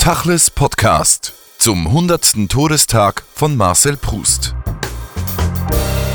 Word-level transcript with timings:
Tachles 0.00 0.50
Podcast 0.50 1.34
zum 1.58 1.86
100. 1.86 2.48
Todestag 2.48 3.22
von 3.34 3.54
Marcel 3.54 3.98
Proust. 3.98 4.54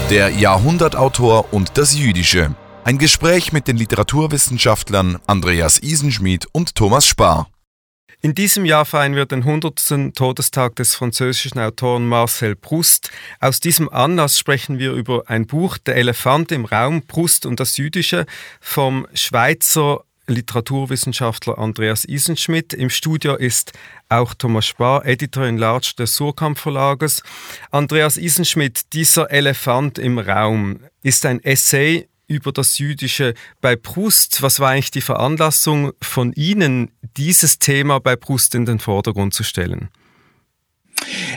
Der 0.09 0.29
Jahrhundertautor 0.29 1.54
und 1.54 1.77
das 1.77 1.95
Jüdische. 1.95 2.56
Ein 2.83 2.98
Gespräch 2.98 3.53
mit 3.53 3.67
den 3.67 3.77
Literaturwissenschaftlern 3.77 5.19
Andreas 5.27 5.77
Isenschmidt 5.77 6.48
und 6.51 6.74
Thomas 6.74 7.06
Spar. 7.06 7.48
In 8.21 8.34
diesem 8.34 8.66
Jahr 8.66 8.86
feiern 8.86 9.13
wir 9.13 9.27
den 9.27 9.43
100. 9.43 10.15
Todestag 10.15 10.75
des 10.77 10.95
französischen 10.95 11.59
Autoren 11.59 12.07
Marcel 12.07 12.55
Proust. 12.55 13.11
Aus 13.39 13.59
diesem 13.59 13.88
Anlass 13.89 14.39
sprechen 14.39 14.79
wir 14.79 14.93
über 14.93 15.25
ein 15.27 15.45
Buch, 15.45 15.77
Der 15.77 15.95
Elefant 15.95 16.52
im 16.52 16.65
Raum, 16.65 17.04
Proust 17.04 17.45
und 17.45 17.59
das 17.59 17.77
Jüdische, 17.77 18.25
vom 18.59 19.07
Schweizer 19.13 20.04
Literaturwissenschaftler 20.27 21.57
Andreas 21.57 22.05
Isenschmidt. 22.05 22.73
Im 22.73 22.89
Studio 22.89 23.35
ist 23.35 23.73
auch 24.09 24.33
Thomas 24.33 24.65
Spar, 24.65 25.05
Editor 25.05 25.45
in 25.45 25.57
Large 25.57 25.93
des 25.97 26.16
Surkamp 26.16 26.57
Verlages. 26.57 27.23
Andreas 27.71 28.17
Isenschmidt, 28.17 28.93
dieser 28.93 29.31
Elefant 29.31 29.99
im 29.99 30.19
Raum 30.19 30.80
ist 31.03 31.25
ein 31.25 31.43
Essay 31.43 32.07
über 32.27 32.52
das 32.52 32.77
Jüdische 32.77 33.33
bei 33.61 33.75
Proust. 33.75 34.41
Was 34.41 34.59
war 34.59 34.71
eigentlich 34.71 34.91
die 34.91 35.02
Veranlassung 35.02 35.91
von 36.02 36.33
Ihnen, 36.33 36.91
dieses 37.17 37.59
Thema 37.59 37.99
bei 37.99 38.16
Proust 38.16 38.55
in 38.55 38.66
den 38.66 38.80
Vordergrund 38.80 39.33
zu 39.33 39.44
stellen? 39.44 39.89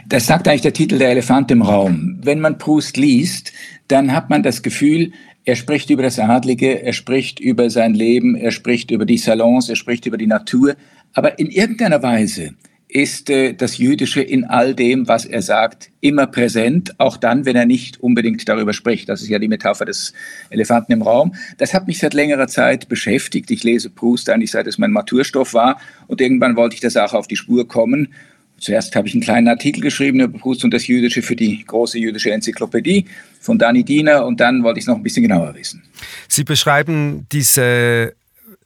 Das 0.06 0.26
sagt 0.26 0.48
eigentlich 0.48 0.62
der 0.62 0.72
Titel 0.72 0.98
Der 0.98 1.10
Elefant 1.10 1.50
im 1.50 1.62
Raum. 1.62 2.18
Wenn 2.22 2.40
man 2.40 2.58
Proust 2.58 2.96
liest, 2.96 3.52
dann 3.88 4.12
hat 4.12 4.30
man 4.30 4.42
das 4.42 4.62
Gefühl, 4.62 5.12
er 5.48 5.56
spricht 5.56 5.88
über 5.88 6.02
das 6.02 6.18
Adlige, 6.18 6.82
er 6.82 6.92
spricht 6.92 7.40
über 7.40 7.70
sein 7.70 7.94
Leben, 7.94 8.36
er 8.36 8.50
spricht 8.50 8.90
über 8.90 9.06
die 9.06 9.16
Salons, 9.16 9.70
er 9.70 9.76
spricht 9.76 10.04
über 10.04 10.18
die 10.18 10.26
Natur. 10.26 10.76
Aber 11.14 11.38
in 11.38 11.46
irgendeiner 11.46 12.02
Weise 12.02 12.50
ist 12.86 13.30
äh, 13.30 13.54
das 13.54 13.78
Jüdische 13.78 14.20
in 14.20 14.44
all 14.44 14.74
dem, 14.74 15.08
was 15.08 15.24
er 15.24 15.40
sagt, 15.40 15.88
immer 16.02 16.26
präsent, 16.26 17.00
auch 17.00 17.16
dann, 17.16 17.46
wenn 17.46 17.56
er 17.56 17.64
nicht 17.64 17.98
unbedingt 18.02 18.46
darüber 18.46 18.74
spricht. 18.74 19.08
Das 19.08 19.22
ist 19.22 19.30
ja 19.30 19.38
die 19.38 19.48
Metapher 19.48 19.86
des 19.86 20.12
Elefanten 20.50 20.92
im 20.92 21.00
Raum. 21.00 21.34
Das 21.56 21.72
hat 21.72 21.86
mich 21.86 21.98
seit 21.98 22.12
längerer 22.12 22.48
Zeit 22.48 22.90
beschäftigt. 22.90 23.50
Ich 23.50 23.64
lese 23.64 23.88
Proust 23.88 24.28
eigentlich 24.28 24.50
seit 24.50 24.66
es 24.66 24.76
mein 24.76 24.92
Maturstoff 24.92 25.54
war 25.54 25.80
und 26.08 26.20
irgendwann 26.20 26.56
wollte 26.56 26.74
ich 26.74 26.82
der 26.82 26.90
Sache 26.90 27.16
auf 27.16 27.26
die 27.26 27.36
Spur 27.36 27.66
kommen 27.66 28.08
Zuerst 28.60 28.94
habe 28.96 29.08
ich 29.08 29.14
einen 29.14 29.22
kleinen 29.22 29.48
Artikel 29.48 29.80
geschrieben 29.80 30.20
über 30.20 30.38
Proust 30.38 30.64
und 30.64 30.72
das 30.72 30.86
Jüdische 30.86 31.22
für 31.22 31.36
die 31.36 31.64
große 31.64 31.98
jüdische 31.98 32.30
Enzyklopädie 32.30 33.06
von 33.40 33.58
Dani 33.58 33.84
Diener 33.84 34.26
und 34.26 34.40
dann 34.40 34.62
wollte 34.62 34.78
ich 34.78 34.84
es 34.84 34.88
noch 34.88 34.96
ein 34.96 35.02
bisschen 35.02 35.22
genauer 35.22 35.54
wissen. 35.54 35.82
Sie 36.28 36.44
beschreiben 36.44 37.26
diese 37.30 38.14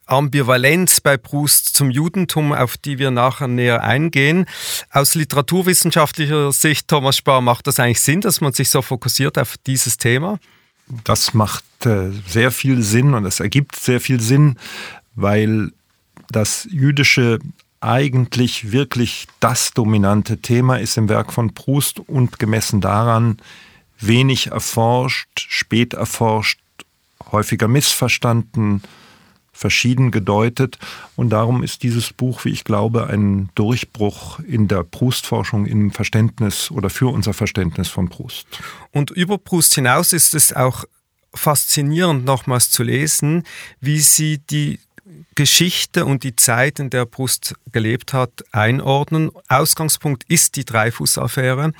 Ambivalenz 0.05 0.99
bei 0.99 1.17
Proust 1.17 1.75
zum 1.75 1.89
Judentum, 1.89 2.53
auf 2.53 2.77
die 2.77 2.99
wir 2.99 3.11
nachher 3.11 3.47
näher 3.47 3.83
eingehen. 3.83 4.45
Aus 4.91 5.15
literaturwissenschaftlicher 5.15 6.51
Sicht, 6.51 6.87
Thomas 6.87 7.17
Spar, 7.17 7.41
macht 7.41 7.67
das 7.67 7.79
eigentlich 7.79 8.01
Sinn, 8.01 8.21
dass 8.21 8.41
man 8.41 8.53
sich 8.53 8.69
so 8.69 8.81
fokussiert 8.81 9.37
auf 9.37 9.55
dieses 9.65 9.97
Thema? 9.97 10.39
Das 11.05 11.33
macht 11.33 11.63
äh, 11.85 12.09
sehr 12.27 12.51
viel 12.51 12.81
Sinn 12.81 13.13
und 13.13 13.25
es 13.25 13.39
ergibt 13.39 13.75
sehr 13.75 14.01
viel 14.01 14.19
Sinn, 14.19 14.57
weil 15.15 15.71
das 16.31 16.67
Jüdische 16.69 17.39
eigentlich 17.83 18.71
wirklich 18.71 19.27
das 19.39 19.71
dominante 19.73 20.37
Thema 20.37 20.77
ist 20.77 20.97
im 20.97 21.09
Werk 21.09 21.33
von 21.33 21.53
Proust 21.53 21.99
und 21.99 22.39
gemessen 22.39 22.79
daran 22.79 23.37
wenig 23.99 24.47
erforscht, 24.47 25.47
spät 25.49 25.93
erforscht, 25.93 26.59
häufiger 27.31 27.67
missverstanden, 27.67 28.81
verschieden 29.51 30.11
gedeutet. 30.11 30.79
Und 31.15 31.29
darum 31.29 31.61
ist 31.61 31.83
dieses 31.83 32.13
Buch, 32.13 32.45
wie 32.45 32.49
ich 32.49 32.63
glaube, 32.63 33.07
ein 33.07 33.49
Durchbruch 33.55 34.39
in 34.39 34.67
der 34.67 34.83
Proust-Forschung 34.83 35.65
im 35.65 35.91
Verständnis 35.91 36.71
oder 36.71 36.89
für 36.89 37.13
unser 37.13 37.33
Verständnis 37.33 37.89
von 37.89 38.09
Proust. 38.09 38.47
Und 38.91 39.11
über 39.11 39.37
Proust 39.37 39.75
hinaus 39.75 40.13
ist 40.13 40.33
es 40.33 40.53
auch 40.53 40.85
faszinierend, 41.33 42.25
nochmals 42.25 42.69
zu 42.69 42.83
lesen, 42.83 43.43
wie 43.79 43.99
sie 43.99 44.37
die 44.37 44.79
Geschichte 45.35 46.05
und 46.05 46.23
die 46.23 46.35
Zeit, 46.35 46.79
in 46.79 46.89
der 46.89 47.05
Proust 47.05 47.55
gelebt 47.71 48.13
hat, 48.13 48.43
einordnen. 48.51 49.31
Ausgangspunkt 49.47 50.23
ist 50.27 50.55
die 50.55 50.65
Dreyfus-Affäre, 50.65 51.71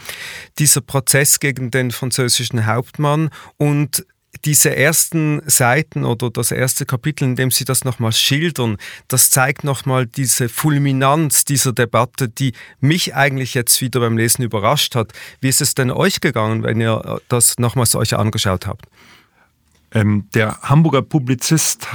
dieser 0.60 0.82
Prozess 0.82 1.40
gegen 1.40 1.72
den 1.72 1.92
französischen 1.92 2.66
Hauptmann 2.66 3.30
und 3.58 4.06
diese 4.46 4.76
ersten 4.76 5.42
Seiten 5.46 6.04
oder 6.04 6.30
das 6.30 6.52
erste 6.52 6.86
Kapitel, 6.86 7.24
in 7.26 7.36
dem 7.36 7.52
Sie 7.52 7.66
das 7.66 7.86
nochmal 7.86 8.12
schildern, 8.12 8.78
das 9.08 9.30
zeigt 9.30 9.64
nochmal 9.64 10.06
diese 10.06 10.50
Fulminanz 10.50 11.46
dieser 11.46 11.72
Debatte, 11.72 12.28
die 12.28 12.54
mich 12.80 13.16
eigentlich 13.16 13.54
jetzt 13.54 13.80
wieder 13.80 14.00
beim 14.00 14.18
Lesen 14.18 14.44
überrascht 14.44 14.96
hat. 14.96 15.14
Wie 15.40 15.50
ist 15.50 15.62
es 15.62 15.76
denn 15.76 15.92
euch 15.92 16.20
gegangen, 16.20 16.64
wenn 16.64 16.82
ihr 16.82 17.22
das 17.30 17.58
nochmals 17.58 17.96
euch 17.96 18.16
angeschaut 18.16 18.68
habt? 18.68 18.86
Ähm, 19.94 20.28
der 20.34 20.60
Hamburger 20.64 21.04
Publizist 21.04 21.88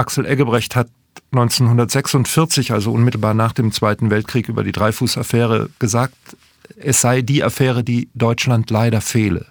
Axel 0.00 0.24
Eggebrecht 0.24 0.76
hat 0.76 0.88
1946, 1.32 2.72
also 2.72 2.90
unmittelbar 2.90 3.34
nach 3.34 3.52
dem 3.52 3.70
Zweiten 3.70 4.08
Weltkrieg, 4.10 4.48
über 4.48 4.64
die 4.64 4.72
Dreifuß-Affäre 4.72 5.68
gesagt, 5.78 6.16
es 6.76 7.02
sei 7.02 7.20
die 7.20 7.44
Affäre, 7.44 7.84
die 7.84 8.08
Deutschland 8.14 8.70
leider 8.70 9.02
fehle. 9.02 9.46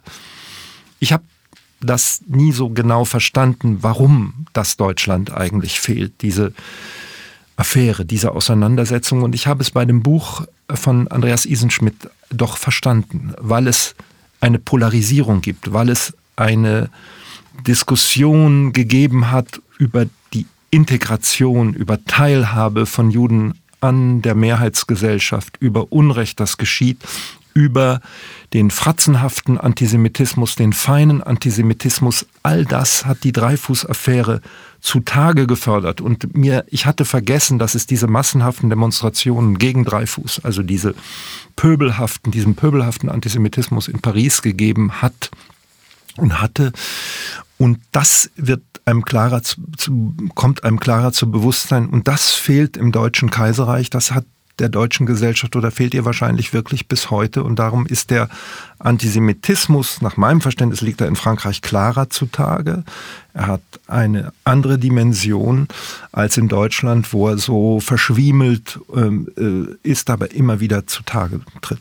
Ich 1.00 1.14
habe 1.14 1.24
das 1.82 2.22
nie 2.28 2.52
so 2.52 2.70
genau 2.70 3.06
verstanden, 3.06 3.78
warum 3.82 4.48
das 4.52 4.76
Deutschland 4.76 5.32
eigentlich 5.32 5.80
fehlt, 5.80 6.22
diese 6.24 6.52
Affäre, 7.56 8.04
diese 8.04 8.32
Auseinandersetzung. 8.32 9.22
Und 9.22 9.36
ich 9.36 9.46
habe 9.46 9.62
es 9.62 9.70
bei 9.70 9.86
dem 9.86 10.02
Buch 10.02 10.46
von 10.74 11.08
Andreas 11.10 11.46
Isenschmidt 11.46 12.10
doch 12.32 12.58
verstanden, 12.58 13.36
weil 13.38 13.68
es 13.68 13.96
eine 14.42 14.58
Polarisierung 14.58 15.42
gibt, 15.42 15.74
weil 15.74 15.90
es 15.90 16.14
eine 16.36 16.90
Diskussion 17.68 18.74
gegeben 18.74 19.30
hat 19.30 19.62
über 19.80 20.06
Integration, 20.70 21.74
über 21.74 22.04
Teilhabe 22.06 22.86
von 22.86 23.10
Juden 23.10 23.56
an 23.82 24.22
der 24.22 24.36
Mehrheitsgesellschaft, 24.36 25.58
über 25.60 25.92
Unrecht, 25.92 26.40
das 26.40 26.58
geschieht, 26.58 27.00
über 27.54 28.02
den 28.54 28.70
fratzenhaften 28.70 29.58
Antisemitismus, 29.58 30.56
den 30.56 30.74
feinen 30.74 31.24
Antisemitismus, 31.24 32.28
all 32.44 32.66
das 32.66 33.06
hat 33.06 33.24
die 33.24 33.32
Dreifuß-Affäre 33.32 34.42
zutage 34.80 35.48
gefördert. 35.48 36.02
Und 36.02 36.36
mir, 36.38 36.66
ich 36.68 36.86
hatte 36.86 37.06
vergessen, 37.06 37.58
dass 37.58 37.74
es 37.74 37.88
diese 37.88 38.08
massenhaften 38.08 38.70
Demonstrationen 38.70 39.58
gegen 39.58 39.86
Dreifuß, 39.86 40.42
also 40.44 40.62
diese 40.62 40.94
pöbelhaften, 41.56 42.32
diesen 42.32 42.56
pöbelhaften 42.56 43.10
Antisemitismus 43.10 43.88
in 43.88 44.00
Paris 44.00 44.42
gegeben 44.42 45.02
hat 45.02 45.32
und 46.18 46.42
hatte. 46.42 46.72
Und 47.58 47.80
das 47.92 48.32
wird 48.36 48.62
einem 48.86 49.04
klarer 49.04 49.44
zu, 49.44 50.16
kommt 50.36 50.64
einem 50.64 50.80
klarer 50.80 51.12
zu 51.12 51.30
Bewusstsein. 51.30 51.90
Und 51.90 52.08
das 52.08 52.32
fehlt 52.32 52.78
im 52.78 52.92
Deutschen 52.92 53.30
Kaiserreich. 53.30 53.90
Das 53.90 54.12
hat 54.12 54.26
der 54.60 54.70
deutschen 54.70 55.06
Gesellschaft 55.06 55.56
oder 55.56 55.72
fehlt 55.72 55.94
ihr 55.94 56.06
wahrscheinlich 56.06 56.54
wirklich 56.54 56.88
bis 56.88 57.10
heute. 57.10 57.44
Und 57.44 57.58
darum 57.58 57.86
ist 57.86 58.12
der 58.12 58.30
Antisemitismus, 58.80 60.02
nach 60.02 60.18
meinem 60.18 60.42
Verständnis, 60.42 60.82
liegt 60.82 61.02
er 61.02 61.08
in 61.08 61.16
Frankreich 61.16 61.62
klarer 61.62 62.10
zutage. 62.10 62.84
Er 63.34 63.48
hat 63.48 63.62
eine 63.88 64.34
andere 64.44 64.78
Dimension 64.78 65.68
als 66.12 66.38
in 66.38 66.48
Deutschland, 66.48 67.14
wo 67.14 67.30
er 67.30 67.38
so 67.38 67.80
verschwiemelt 67.80 68.80
ähm, 68.96 69.30
äh, 69.38 69.88
ist, 69.88 70.10
aber 70.10 70.32
immer 70.32 70.60
wieder 70.60 70.88
zutage 70.88 71.42
tritt. 71.62 71.80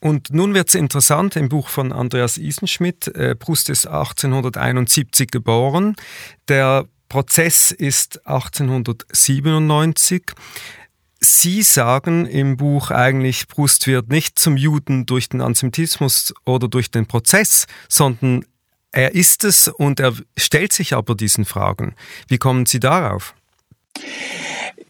Und 0.00 0.34
nun 0.34 0.52
wird 0.52 0.68
es 0.68 0.74
interessant 0.74 1.34
im 1.34 1.48
Buch 1.48 1.68
von 1.68 1.90
Andreas 1.90 2.36
Isenschmidt. 2.36 3.08
Äh, 3.08 3.34
Proust 3.34 3.70
ist 3.70 3.86
1871 3.86 5.30
geboren. 5.30 5.96
Der 6.48 6.86
Prozess 7.08 7.70
ist 7.70 8.26
1897. 8.26 10.32
Sie 11.24 11.62
sagen 11.62 12.26
im 12.26 12.58
Buch 12.58 12.90
eigentlich, 12.90 13.48
Proust 13.48 13.86
wird 13.86 14.10
nicht 14.10 14.38
zum 14.38 14.58
Juden 14.58 15.06
durch 15.06 15.30
den 15.30 15.40
Antisemitismus 15.40 16.34
oder 16.44 16.68
durch 16.68 16.90
den 16.90 17.06
Prozess, 17.06 17.66
sondern 17.88 18.44
er 18.92 19.14
ist 19.14 19.42
es 19.44 19.68
und 19.68 20.00
er 20.00 20.12
stellt 20.36 20.72
sich 20.72 20.92
aber 20.92 21.14
diesen 21.14 21.46
Fragen. 21.46 21.94
Wie 22.28 22.38
kommen 22.38 22.66
Sie 22.66 22.78
darauf? 22.78 23.34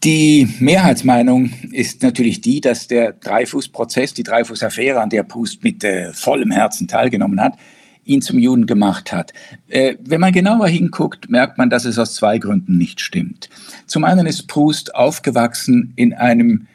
Die 0.03 0.47
Mehrheitsmeinung 0.59 1.51
ist 1.71 2.03
natürlich 2.03 2.41
die, 2.41 2.59
dass 2.59 2.87
der 2.87 3.13
Dreifuß-Prozess, 3.13 4.13
die 4.13 4.23
Dreifuß-Affäre, 4.23 5.01
an 5.01 5.09
der 5.09 5.23
Pust 5.23 5.63
mit 5.63 5.83
äh, 5.83 6.11
vollem 6.13 6.51
Herzen 6.51 6.87
teilgenommen 6.87 7.39
hat, 7.39 7.53
ihn 8.05 8.21
zum 8.21 8.39
Juden 8.39 8.65
gemacht 8.65 9.11
hat. 9.11 9.33
Äh, 9.67 9.95
wenn 9.99 10.21
man 10.21 10.31
genauer 10.31 10.67
hinguckt, 10.67 11.29
merkt 11.29 11.57
man, 11.57 11.69
dass 11.69 11.85
es 11.85 11.99
aus 11.99 12.15
zwei 12.15 12.37
Gründen 12.37 12.77
nicht 12.77 13.01
stimmt. 13.01 13.49
Zum 13.87 14.03
einen 14.03 14.25
ist 14.25 14.47
Proust 14.47 14.95
aufgewachsen 14.95 15.93
in 15.95 16.13
einem 16.13 16.67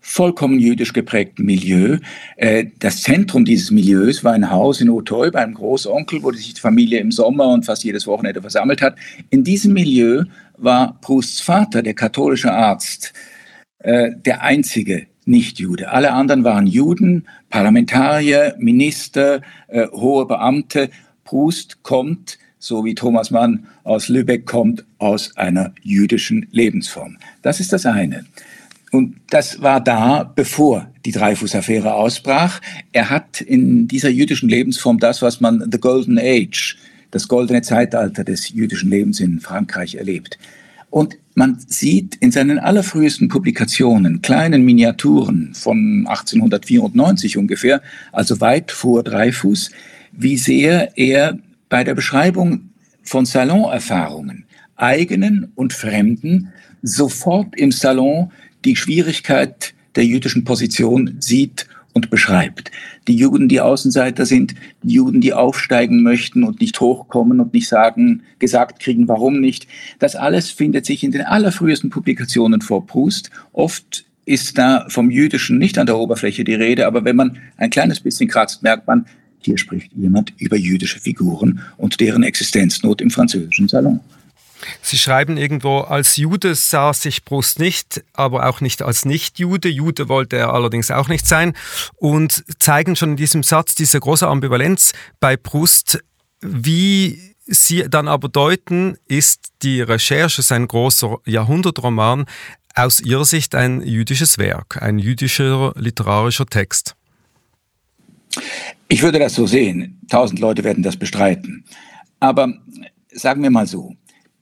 vollkommen 0.00 0.58
jüdisch 0.58 0.92
geprägten 0.92 1.44
Milieu. 1.44 1.98
Äh, 2.36 2.66
das 2.78 3.02
Zentrum 3.02 3.44
dieses 3.44 3.70
Milieus 3.70 4.24
war 4.24 4.32
ein 4.32 4.50
Haus 4.50 4.80
in 4.80 4.88
Auteuil 4.88 5.30
bei 5.30 5.42
einem 5.42 5.54
Großonkel, 5.54 6.22
wo 6.22 6.32
sich 6.32 6.54
die 6.54 6.60
Familie 6.60 7.00
im 7.00 7.12
Sommer 7.12 7.48
und 7.48 7.66
fast 7.66 7.84
jedes 7.84 8.06
Wochenende 8.06 8.40
versammelt 8.40 8.80
hat. 8.80 8.96
In 9.28 9.44
diesem 9.44 9.74
Milieu 9.74 10.24
war 10.56 10.98
Prousts 11.00 11.40
Vater, 11.40 11.82
der 11.82 11.94
katholische 11.94 12.52
Arzt, 12.52 13.12
äh, 13.78 14.10
der 14.24 14.42
einzige 14.42 15.06
Nicht-Jude. 15.24 15.90
Alle 15.90 16.12
anderen 16.12 16.44
waren 16.44 16.66
Juden, 16.66 17.26
Parlamentarier, 17.50 18.54
Minister, 18.58 19.42
äh, 19.68 19.86
hohe 19.88 20.26
Beamte. 20.26 20.90
Proust 21.24 21.82
kommt, 21.82 22.38
so 22.58 22.84
wie 22.84 22.94
Thomas 22.94 23.30
Mann 23.30 23.66
aus 23.84 24.08
Lübeck 24.08 24.46
kommt, 24.46 24.84
aus 24.98 25.36
einer 25.36 25.72
jüdischen 25.82 26.48
Lebensform. 26.50 27.18
Das 27.42 27.60
ist 27.60 27.72
das 27.72 27.86
eine. 27.86 28.24
Und 28.90 29.16
das 29.30 29.62
war 29.62 29.80
da, 29.80 30.24
bevor 30.24 30.90
die 31.04 31.12
Dreyfus-Affäre 31.12 31.94
ausbrach. 31.94 32.60
Er 32.92 33.08
hat 33.08 33.40
in 33.40 33.86
dieser 33.86 34.08
jüdischen 34.08 34.48
Lebensform 34.48 34.98
das, 34.98 35.22
was 35.22 35.40
man 35.40 35.70
The 35.70 35.78
Golden 35.78 36.18
Age, 36.18 36.76
das 37.12 37.28
goldene 37.28 37.62
Zeitalter 37.62 38.24
des 38.24 38.50
jüdischen 38.50 38.90
Lebens 38.90 39.20
in 39.20 39.40
Frankreich 39.40 39.94
erlebt. 39.94 40.38
Und 40.90 41.16
man 41.40 41.58
sieht 41.66 42.16
in 42.16 42.32
seinen 42.32 42.58
allerfrühesten 42.58 43.28
Publikationen, 43.28 44.20
kleinen 44.20 44.62
Miniaturen 44.62 45.54
von 45.54 46.04
1894 46.06 47.38
ungefähr, 47.38 47.80
also 48.12 48.42
weit 48.42 48.70
vor 48.70 49.02
Dreyfus, 49.02 49.70
wie 50.12 50.36
sehr 50.36 50.98
er 50.98 51.38
bei 51.70 51.82
der 51.82 51.94
Beschreibung 51.94 52.68
von 53.02 53.24
Salonerfahrungen, 53.24 54.44
eigenen 54.76 55.50
und 55.54 55.72
fremden, 55.72 56.52
sofort 56.82 57.56
im 57.56 57.72
Salon 57.72 58.30
die 58.66 58.76
Schwierigkeit 58.76 59.72
der 59.96 60.04
jüdischen 60.04 60.44
Position 60.44 61.16
sieht 61.20 61.68
und 61.92 62.10
beschreibt. 62.10 62.70
Die 63.08 63.16
Juden, 63.16 63.48
die 63.48 63.60
Außenseiter 63.60 64.26
sind, 64.26 64.54
die 64.82 64.94
Juden, 64.94 65.20
die 65.20 65.32
aufsteigen 65.32 66.02
möchten 66.02 66.44
und 66.44 66.60
nicht 66.60 66.80
hochkommen 66.80 67.40
und 67.40 67.52
nicht 67.52 67.68
sagen, 67.68 68.22
gesagt 68.38 68.80
kriegen, 68.80 69.08
warum 69.08 69.40
nicht. 69.40 69.66
Das 69.98 70.16
alles 70.16 70.50
findet 70.50 70.86
sich 70.86 71.02
in 71.02 71.10
den 71.10 71.22
allerfrühesten 71.22 71.90
Publikationen 71.90 72.60
vor 72.60 72.86
Proust. 72.86 73.30
Oft 73.52 74.04
ist 74.24 74.58
da 74.58 74.86
vom 74.88 75.10
Jüdischen 75.10 75.58
nicht 75.58 75.78
an 75.78 75.86
der 75.86 75.98
Oberfläche 75.98 76.44
die 76.44 76.54
Rede, 76.54 76.86
aber 76.86 77.04
wenn 77.04 77.16
man 77.16 77.38
ein 77.56 77.70
kleines 77.70 78.00
bisschen 78.00 78.28
kratzt, 78.28 78.62
merkt 78.62 78.86
man, 78.86 79.06
hier 79.42 79.58
spricht 79.58 79.90
jemand 79.94 80.34
über 80.38 80.56
jüdische 80.56 81.00
Figuren 81.00 81.60
und 81.78 81.98
deren 82.00 82.22
Existenznot 82.22 83.00
im 83.00 83.10
französischen 83.10 83.68
Salon. 83.68 84.00
Sie 84.82 84.98
schreiben 84.98 85.36
irgendwo, 85.36 85.80
als 85.80 86.16
Jude 86.16 86.54
sah 86.54 86.92
sich 86.92 87.24
Brust 87.24 87.58
nicht, 87.58 88.02
aber 88.12 88.48
auch 88.48 88.60
nicht 88.60 88.82
als 88.82 89.04
Nicht-Jude. 89.04 89.68
Jude 89.68 90.08
wollte 90.08 90.36
er 90.36 90.52
allerdings 90.52 90.90
auch 90.90 91.08
nicht 91.08 91.26
sein 91.26 91.54
und 91.96 92.44
zeigen 92.58 92.96
schon 92.96 93.10
in 93.10 93.16
diesem 93.16 93.42
Satz 93.42 93.74
diese 93.74 94.00
große 94.00 94.26
Ambivalenz 94.26 94.92
bei 95.20 95.36
Brust. 95.36 96.02
Wie 96.40 97.34
Sie 97.46 97.84
dann 97.88 98.08
aber 98.08 98.28
deuten, 98.28 98.96
ist 99.06 99.52
die 99.62 99.80
Recherche, 99.80 100.42
sein 100.42 100.68
großer 100.68 101.18
Jahrhundertroman, 101.26 102.26
aus 102.74 103.00
Ihrer 103.00 103.24
Sicht 103.24 103.54
ein 103.54 103.82
jüdisches 103.82 104.38
Werk, 104.38 104.80
ein 104.80 104.98
jüdischer 104.98 105.72
literarischer 105.76 106.46
Text. 106.46 106.94
Ich 108.88 109.02
würde 109.02 109.18
das 109.18 109.34
so 109.34 109.46
sehen. 109.46 110.00
Tausend 110.08 110.38
Leute 110.38 110.64
werden 110.64 110.82
das 110.82 110.96
bestreiten. 110.96 111.64
Aber 112.20 112.54
sagen 113.12 113.42
wir 113.42 113.50
mal 113.50 113.66
so, 113.66 113.94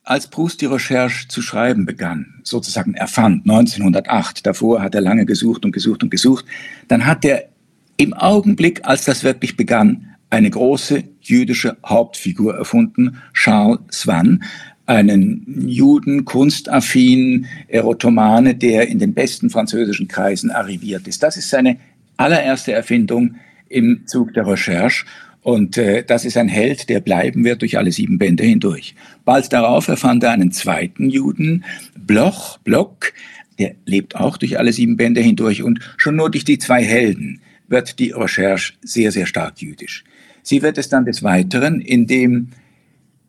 als 0.08 0.26
Proust 0.26 0.62
die 0.62 0.66
Recherche 0.66 1.28
zu 1.28 1.42
schreiben 1.42 1.84
begann, 1.84 2.40
sozusagen 2.42 2.94
erfand, 2.94 3.42
1908, 3.42 4.46
davor 4.46 4.80
hat 4.80 4.94
er 4.94 5.02
lange 5.02 5.26
gesucht 5.26 5.66
und 5.66 5.72
gesucht 5.72 6.02
und 6.02 6.10
gesucht, 6.10 6.46
dann 6.88 7.04
hat 7.04 7.26
er 7.26 7.50
im 7.98 8.14
Augenblick, 8.14 8.86
als 8.86 9.04
das 9.04 9.22
wirklich 9.22 9.58
begann, 9.58 10.16
eine 10.30 10.48
große 10.48 11.04
jüdische 11.20 11.76
Hauptfigur 11.84 12.56
erfunden, 12.56 13.18
Charles 13.34 13.80
Swann, 13.90 14.42
einen 14.86 15.68
Juden, 15.68 16.24
kunstaffin, 16.24 17.44
Erotomane, 17.66 18.54
der 18.54 18.88
in 18.88 18.98
den 18.98 19.12
besten 19.12 19.50
französischen 19.50 20.08
Kreisen 20.08 20.50
arriviert 20.50 21.06
ist. 21.06 21.22
Das 21.22 21.36
ist 21.36 21.50
seine 21.50 21.76
allererste 22.16 22.72
Erfindung 22.72 23.34
im 23.68 24.06
Zug 24.06 24.32
der 24.32 24.46
Recherche. 24.46 25.04
Und 25.48 25.78
äh, 25.78 26.04
das 26.04 26.26
ist 26.26 26.36
ein 26.36 26.50
Held, 26.50 26.90
der 26.90 27.00
bleiben 27.00 27.42
wird 27.42 27.62
durch 27.62 27.78
alle 27.78 27.90
sieben 27.90 28.18
Bände 28.18 28.44
hindurch. 28.44 28.94
Bald 29.24 29.50
darauf 29.50 29.88
erfand 29.88 30.22
er 30.22 30.32
einen 30.32 30.52
zweiten 30.52 31.08
Juden, 31.08 31.64
Bloch, 31.96 32.58
Block, 32.58 33.14
der 33.58 33.74
lebt 33.86 34.14
auch 34.14 34.36
durch 34.36 34.58
alle 34.58 34.74
sieben 34.74 34.98
Bände 34.98 35.22
hindurch. 35.22 35.62
Und 35.62 35.80
schon 35.96 36.16
nur 36.16 36.30
durch 36.30 36.44
die 36.44 36.58
zwei 36.58 36.84
Helden 36.84 37.40
wird 37.66 37.98
die 37.98 38.10
Recherche 38.10 38.74
sehr, 38.82 39.10
sehr 39.10 39.24
stark 39.24 39.62
jüdisch. 39.62 40.04
Sie 40.42 40.60
wird 40.60 40.76
es 40.76 40.90
dann 40.90 41.06
des 41.06 41.22
Weiteren, 41.22 41.80
indem 41.80 42.48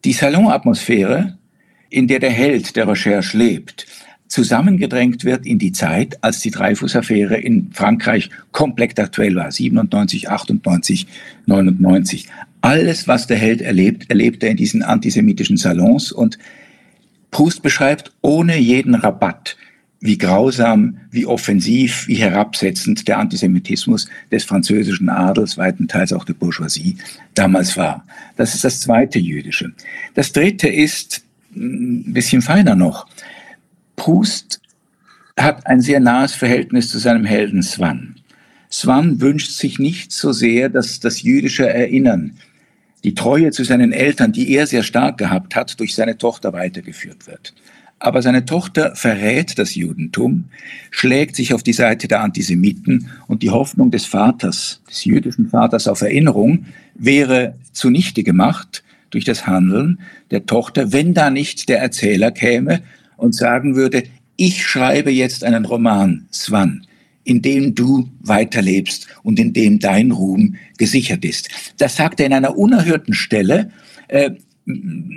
die 0.04 0.12
Salonatmosphäre, 0.12 1.38
in 1.90 2.10
der 2.10 2.20
der 2.20 2.32
Held 2.32 2.76
der 2.76 2.90
Recherche 2.90 3.38
lebt, 3.38 3.88
zusammengedrängt 4.30 5.26
wird 5.26 5.46
in 5.46 5.60
die 5.60 5.72
Zeit, 5.72 6.24
als 6.24 6.40
die 6.40 6.52
Dreyfus-Affäre 6.52 7.36
in 7.36 7.72
Frankreich 7.74 8.30
komplett 8.52 8.98
aktuell 9.00 9.36
war, 9.36 9.52
97, 9.52 10.30
98, 10.30 11.08
99. 11.48 12.28
Alles, 12.62 13.08
was 13.08 13.28
der 13.28 13.38
Held 13.38 13.62
erlebt, 13.62 14.10
erlebt 14.10 14.44
er 14.44 14.52
in 14.52 14.58
diesen 14.58 14.84
antisemitischen 14.84 15.58
Salons 15.58 16.12
und 16.12 16.38
Proust 17.32 17.62
beschreibt 17.62 18.12
ohne 18.22 18.58
jeden 18.58 18.96
Rabatt, 18.96 19.58
wie 20.00 20.18
grausam, 20.18 20.98
wie 21.12 21.26
offensiv, 21.26 22.08
wie 22.08 22.16
herabsetzend 22.16 23.08
der 23.08 23.18
Antisemitismus 23.18 24.08
des 24.32 24.46
französischen 24.46 25.10
Adels, 25.10 25.58
weitenteils 25.58 26.14
auch 26.14 26.24
der 26.24 26.34
Bourgeoisie, 26.34 26.98
damals 27.34 27.76
war. 27.78 28.06
Das 28.36 28.56
ist 28.56 28.64
das 28.64 28.82
zweite 28.82 29.20
Jüdische. 29.20 29.74
Das 30.14 30.32
dritte 30.32 30.68
ist 30.68 31.24
ein 31.56 32.14
bisschen 32.14 32.42
feiner 32.42 32.76
noch. 32.76 33.08
Proust 34.00 34.62
hat 35.38 35.68
ein 35.68 35.82
sehr 35.82 36.00
nahes 36.00 36.34
Verhältnis 36.34 36.90
zu 36.90 36.98
seinem 37.00 37.26
Helden 37.26 37.62
Swan. 37.62 38.16
Swan 38.72 39.20
wünscht 39.20 39.52
sich 39.52 39.78
nicht 39.78 40.14
so 40.14 40.32
sehr, 40.32 40.70
dass 40.70 41.02
das 41.02 41.22
jüdische 41.22 41.68
Erinnern, 41.68 42.38
die 43.04 43.14
Treue 43.14 43.52
zu 43.52 43.66
seinen 43.66 43.92
Eltern, 43.92 44.32
die 44.32 44.52
er 44.54 44.68
sehr 44.68 44.84
stark 44.84 45.18
gehabt 45.18 45.56
hat, 45.56 45.80
durch 45.82 45.96
seine 45.96 46.18
Tochter 46.18 46.54
weitergeführt 46.54 47.28
wird. 47.28 47.54
Aber 48.00 48.22
seine 48.22 48.46
Tochter 48.46 48.96
verrät 48.96 49.60
das 49.60 49.76
Judentum, 49.76 50.46
schlägt 50.92 51.36
sich 51.36 51.54
auf 51.54 51.64
die 51.64 51.74
Seite 51.74 52.08
der 52.08 52.22
Antisemiten 52.22 53.10
und 53.28 53.44
die 53.44 53.50
Hoffnung 53.50 53.92
des 53.92 54.06
Vaters, 54.06 54.82
des 54.90 55.04
jüdischen 55.04 55.50
Vaters 55.50 55.90
auf 55.90 56.02
Erinnerung, 56.02 56.68
wäre 56.96 57.56
zunichte 57.74 58.24
gemacht 58.24 58.82
durch 59.10 59.26
das 59.26 59.46
Handeln 59.46 60.00
der 60.32 60.46
Tochter, 60.46 60.94
wenn 60.94 61.14
da 61.14 61.30
nicht 61.30 61.68
der 61.68 61.80
Erzähler 61.80 62.32
käme 62.32 62.82
und 63.20 63.36
sagen 63.36 63.76
würde, 63.76 64.04
ich 64.36 64.66
schreibe 64.66 65.12
jetzt 65.12 65.44
einen 65.44 65.66
Roman, 65.66 66.26
Swan, 66.32 66.86
in 67.24 67.42
dem 67.42 67.76
du 67.76 68.10
weiterlebst 68.22 69.08
und 69.24 69.38
in 69.40 69.54
dem 69.54 69.80
dein 69.80 70.12
Ruhm 70.12 70.56
gesichert 70.78 71.26
ist. 71.26 71.50
Das 71.78 71.96
sagt 71.98 72.20
er 72.20 72.28
in 72.28 72.34
einer 72.34 72.58
unerhörten 72.58 73.14
Stelle, 73.14 73.72
äh, 74.08 74.32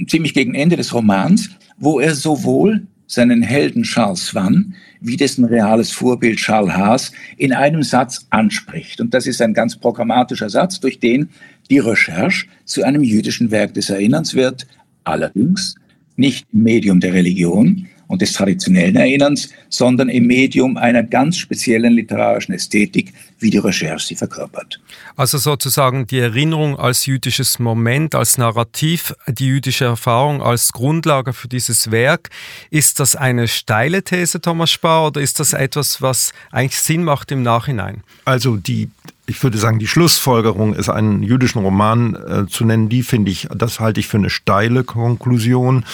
ziemlich 0.09 0.35
gegen 0.35 0.55
Ende 0.55 0.77
des 0.77 0.93
Romans, 0.93 1.51
wo 1.79 2.01
er 2.01 2.15
sowohl 2.15 2.87
seinen 3.07 3.43
Helden 3.43 3.83
Charles 3.83 4.27
Swann 4.27 4.75
wie 5.01 5.17
dessen 5.17 5.45
reales 5.45 5.91
Vorbild 5.91 6.39
Charles 6.39 6.73
Haas 6.73 7.13
in 7.37 7.53
einem 7.53 7.83
Satz 7.83 8.27
anspricht. 8.31 9.01
Und 9.01 9.13
das 9.13 9.27
ist 9.27 9.43
ein 9.43 9.53
ganz 9.53 9.77
programmatischer 9.77 10.49
Satz, 10.49 10.81
durch 10.81 10.99
den 10.99 11.29
die 11.71 11.79
Recherche 11.79 12.47
zu 12.65 12.83
einem 12.83 13.03
jüdischen 13.03 13.51
Werk 13.51 13.75
des 13.75 13.91
Erinnerns 13.91 14.35
wird, 14.35 14.67
allerdings 15.05 15.75
nicht 16.17 16.47
im 16.53 16.63
Medium 16.63 17.01
der 17.01 17.13
Religion, 17.13 17.89
und 18.13 18.21
des 18.21 18.35
traditionellen 18.35 18.95
Erinnerns, 18.95 19.49
sondern 19.71 20.11
im 20.11 20.27
Medium 20.27 20.77
einer 20.77 21.03
ganz 21.03 21.39
speziellen 21.39 21.95
literarischen 21.95 22.55
Ästhetik, 22.55 23.15
wie 23.39 23.49
die 23.49 23.57
Recherche 23.57 24.07
sie 24.09 24.17
verkörpert. 24.17 24.79
Also 25.17 25.39
sozusagen 25.39 26.07
die 26.07 26.19
Erinnerung 26.19 26.79
als 26.79 27.07
jüdisches 27.07 27.59
Moment, 27.59 28.15
als 28.15 28.37
Narrativ, 28.37 29.15
die 29.27 29.47
jüdische 29.47 29.87
Erfahrung 29.87 30.43
als 30.43 30.73
Grundlage 30.73 31.33
für 31.33 31.49
dieses 31.49 31.91
Werk. 31.91 32.29
Ist 32.69 33.01
das 33.01 33.17
eine 33.17 33.49
steile 33.49 34.03
These, 34.03 34.43
Thomas 34.43 34.71
Spar, 34.71 35.07
oder 35.07 35.23
ist 35.23 35.41
das 35.41 35.55
etwas, 35.55 36.03
was 36.03 36.35
eigentlich 36.51 36.79
Sinn 36.79 37.05
macht 37.05 37.33
im 37.33 37.43
Nachhinein? 37.43 38.03
Also 38.27 38.59
die 38.59 38.91
ich 39.27 39.43
würde 39.43 39.59
sagen, 39.59 39.79
die 39.79 39.87
Schlussfolgerung 39.87 40.75
ist, 40.75 40.89
einen 40.89 41.23
jüdischen 41.23 41.63
Roman 41.63 42.15
äh, 42.15 42.47
zu 42.47 42.65
nennen, 42.65 42.89
die 42.89 43.03
finde 43.03 43.31
ich, 43.31 43.49
das 43.55 43.81
halte 43.81 44.01
ich 44.01 44.09
für 44.09 44.19
eine 44.19 44.31
steile 44.31 44.85
Konklusion 44.85 45.85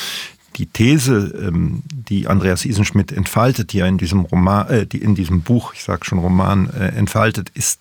die 0.57 0.67
These, 0.67 1.33
ähm, 1.41 1.83
die 1.91 2.27
Andreas 2.27 2.65
Isenschmidt 2.65 3.13
entfaltet, 3.13 3.73
die 3.73 3.81
er 3.81 3.87
in 3.87 3.99
diesem 3.99 4.23
Roman, 4.23 4.69
äh, 4.69 4.87
die 4.87 4.99
in 4.99 5.15
diesem 5.15 5.43
Buch, 5.43 5.73
ich 5.75 5.85
sage 5.85 6.05
schon 6.05 6.19
Roman, 6.19 6.69
äh, 6.71 6.89
entfaltet, 6.89 7.51
ist 7.55 7.81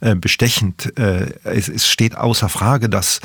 äh, 0.00 0.14
bestechend. 0.14 0.98
Äh, 0.98 1.34
es, 1.44 1.68
es 1.68 1.86
steht 1.86 2.16
außer 2.16 2.48
Frage, 2.48 2.88
dass 2.88 3.20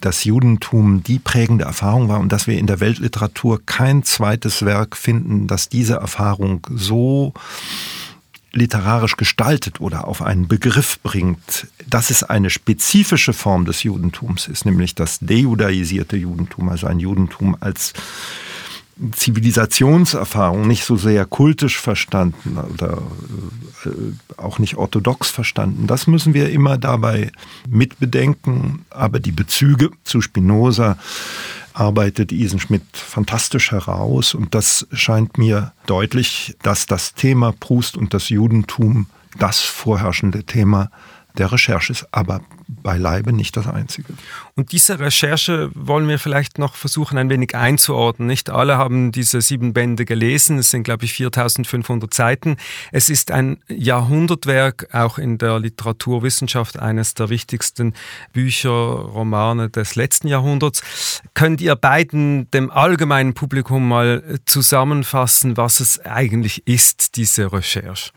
das 0.00 0.24
Judentum 0.24 1.02
die 1.02 1.18
prägende 1.18 1.64
Erfahrung 1.64 2.08
war 2.08 2.20
und 2.20 2.32
dass 2.32 2.46
wir 2.46 2.58
in 2.58 2.66
der 2.66 2.80
Weltliteratur 2.80 3.60
kein 3.64 4.02
zweites 4.02 4.64
Werk 4.64 4.96
finden, 4.96 5.46
das 5.46 5.68
diese 5.68 5.94
Erfahrung 5.94 6.66
so 6.70 7.34
literarisch 8.52 9.16
gestaltet 9.16 9.80
oder 9.80 10.06
auf 10.06 10.22
einen 10.22 10.48
Begriff 10.48 11.00
bringt, 11.02 11.66
dass 11.86 12.10
es 12.10 12.22
eine 12.22 12.50
spezifische 12.50 13.32
Form 13.32 13.64
des 13.64 13.82
Judentums 13.82 14.48
ist, 14.48 14.66
nämlich 14.66 14.94
das 14.94 15.18
dejudaisierte 15.20 16.16
Judentum, 16.16 16.68
also 16.68 16.86
ein 16.86 16.98
Judentum 16.98 17.56
als 17.60 17.92
Zivilisationserfahrung, 19.10 20.68
nicht 20.68 20.84
so 20.84 20.96
sehr 20.96 21.24
kultisch 21.24 21.78
verstanden 21.78 22.58
oder 22.58 22.98
äh, 23.84 23.90
auch 24.36 24.58
nicht 24.58 24.76
orthodox 24.76 25.30
verstanden. 25.30 25.86
Das 25.86 26.06
müssen 26.06 26.34
wir 26.34 26.50
immer 26.50 26.76
dabei 26.76 27.32
mitbedenken. 27.68 28.84
Aber 28.90 29.18
die 29.18 29.32
Bezüge 29.32 29.90
zu 30.04 30.20
Spinoza 30.20 30.98
arbeitet 31.74 32.32
Isenschmidt 32.32 32.84
fantastisch 32.92 33.72
heraus. 33.72 34.34
Und 34.34 34.54
das 34.54 34.86
scheint 34.92 35.38
mir 35.38 35.72
deutlich, 35.86 36.56
dass 36.62 36.86
das 36.86 37.14
Thema 37.14 37.52
Proust 37.52 37.96
und 37.96 38.14
das 38.14 38.28
Judentum 38.28 39.06
das 39.38 39.60
vorherrschende 39.60 40.44
Thema 40.44 40.90
der 41.38 41.50
Recherche 41.52 41.92
ist, 41.92 42.06
aber 42.12 42.40
beileibe 42.68 43.32
nicht 43.32 43.56
das 43.56 43.66
einzige. 43.66 44.12
Und 44.54 44.72
diese 44.72 44.98
Recherche 44.98 45.70
wollen 45.74 46.08
wir 46.08 46.18
vielleicht 46.18 46.58
noch 46.58 46.74
versuchen, 46.74 47.18
ein 47.18 47.30
wenig 47.30 47.54
einzuordnen. 47.54 48.28
Nicht 48.28 48.50
alle 48.50 48.78
haben 48.78 49.12
diese 49.12 49.40
sieben 49.40 49.72
Bände 49.72 50.04
gelesen. 50.04 50.58
Es 50.58 50.70
sind, 50.70 50.84
glaube 50.84 51.04
ich, 51.04 51.12
4500 51.14 52.12
Seiten. 52.12 52.56
Es 52.90 53.08
ist 53.08 53.30
ein 53.30 53.58
Jahrhundertwerk, 53.68 54.88
auch 54.92 55.18
in 55.18 55.38
der 55.38 55.58
Literaturwissenschaft 55.58 56.78
eines 56.78 57.14
der 57.14 57.28
wichtigsten 57.28 57.94
Bücher, 58.32 58.70
Romane 58.70 59.70
des 59.70 59.94
letzten 59.94 60.28
Jahrhunderts. 60.28 61.20
Könnt 61.34 61.60
ihr 61.60 61.76
beiden 61.76 62.50
dem 62.50 62.70
allgemeinen 62.70 63.34
Publikum 63.34 63.88
mal 63.88 64.40
zusammenfassen, 64.46 65.56
was 65.56 65.80
es 65.80 66.00
eigentlich 66.00 66.66
ist, 66.66 67.16
diese 67.16 67.52
Recherche? 67.52 68.10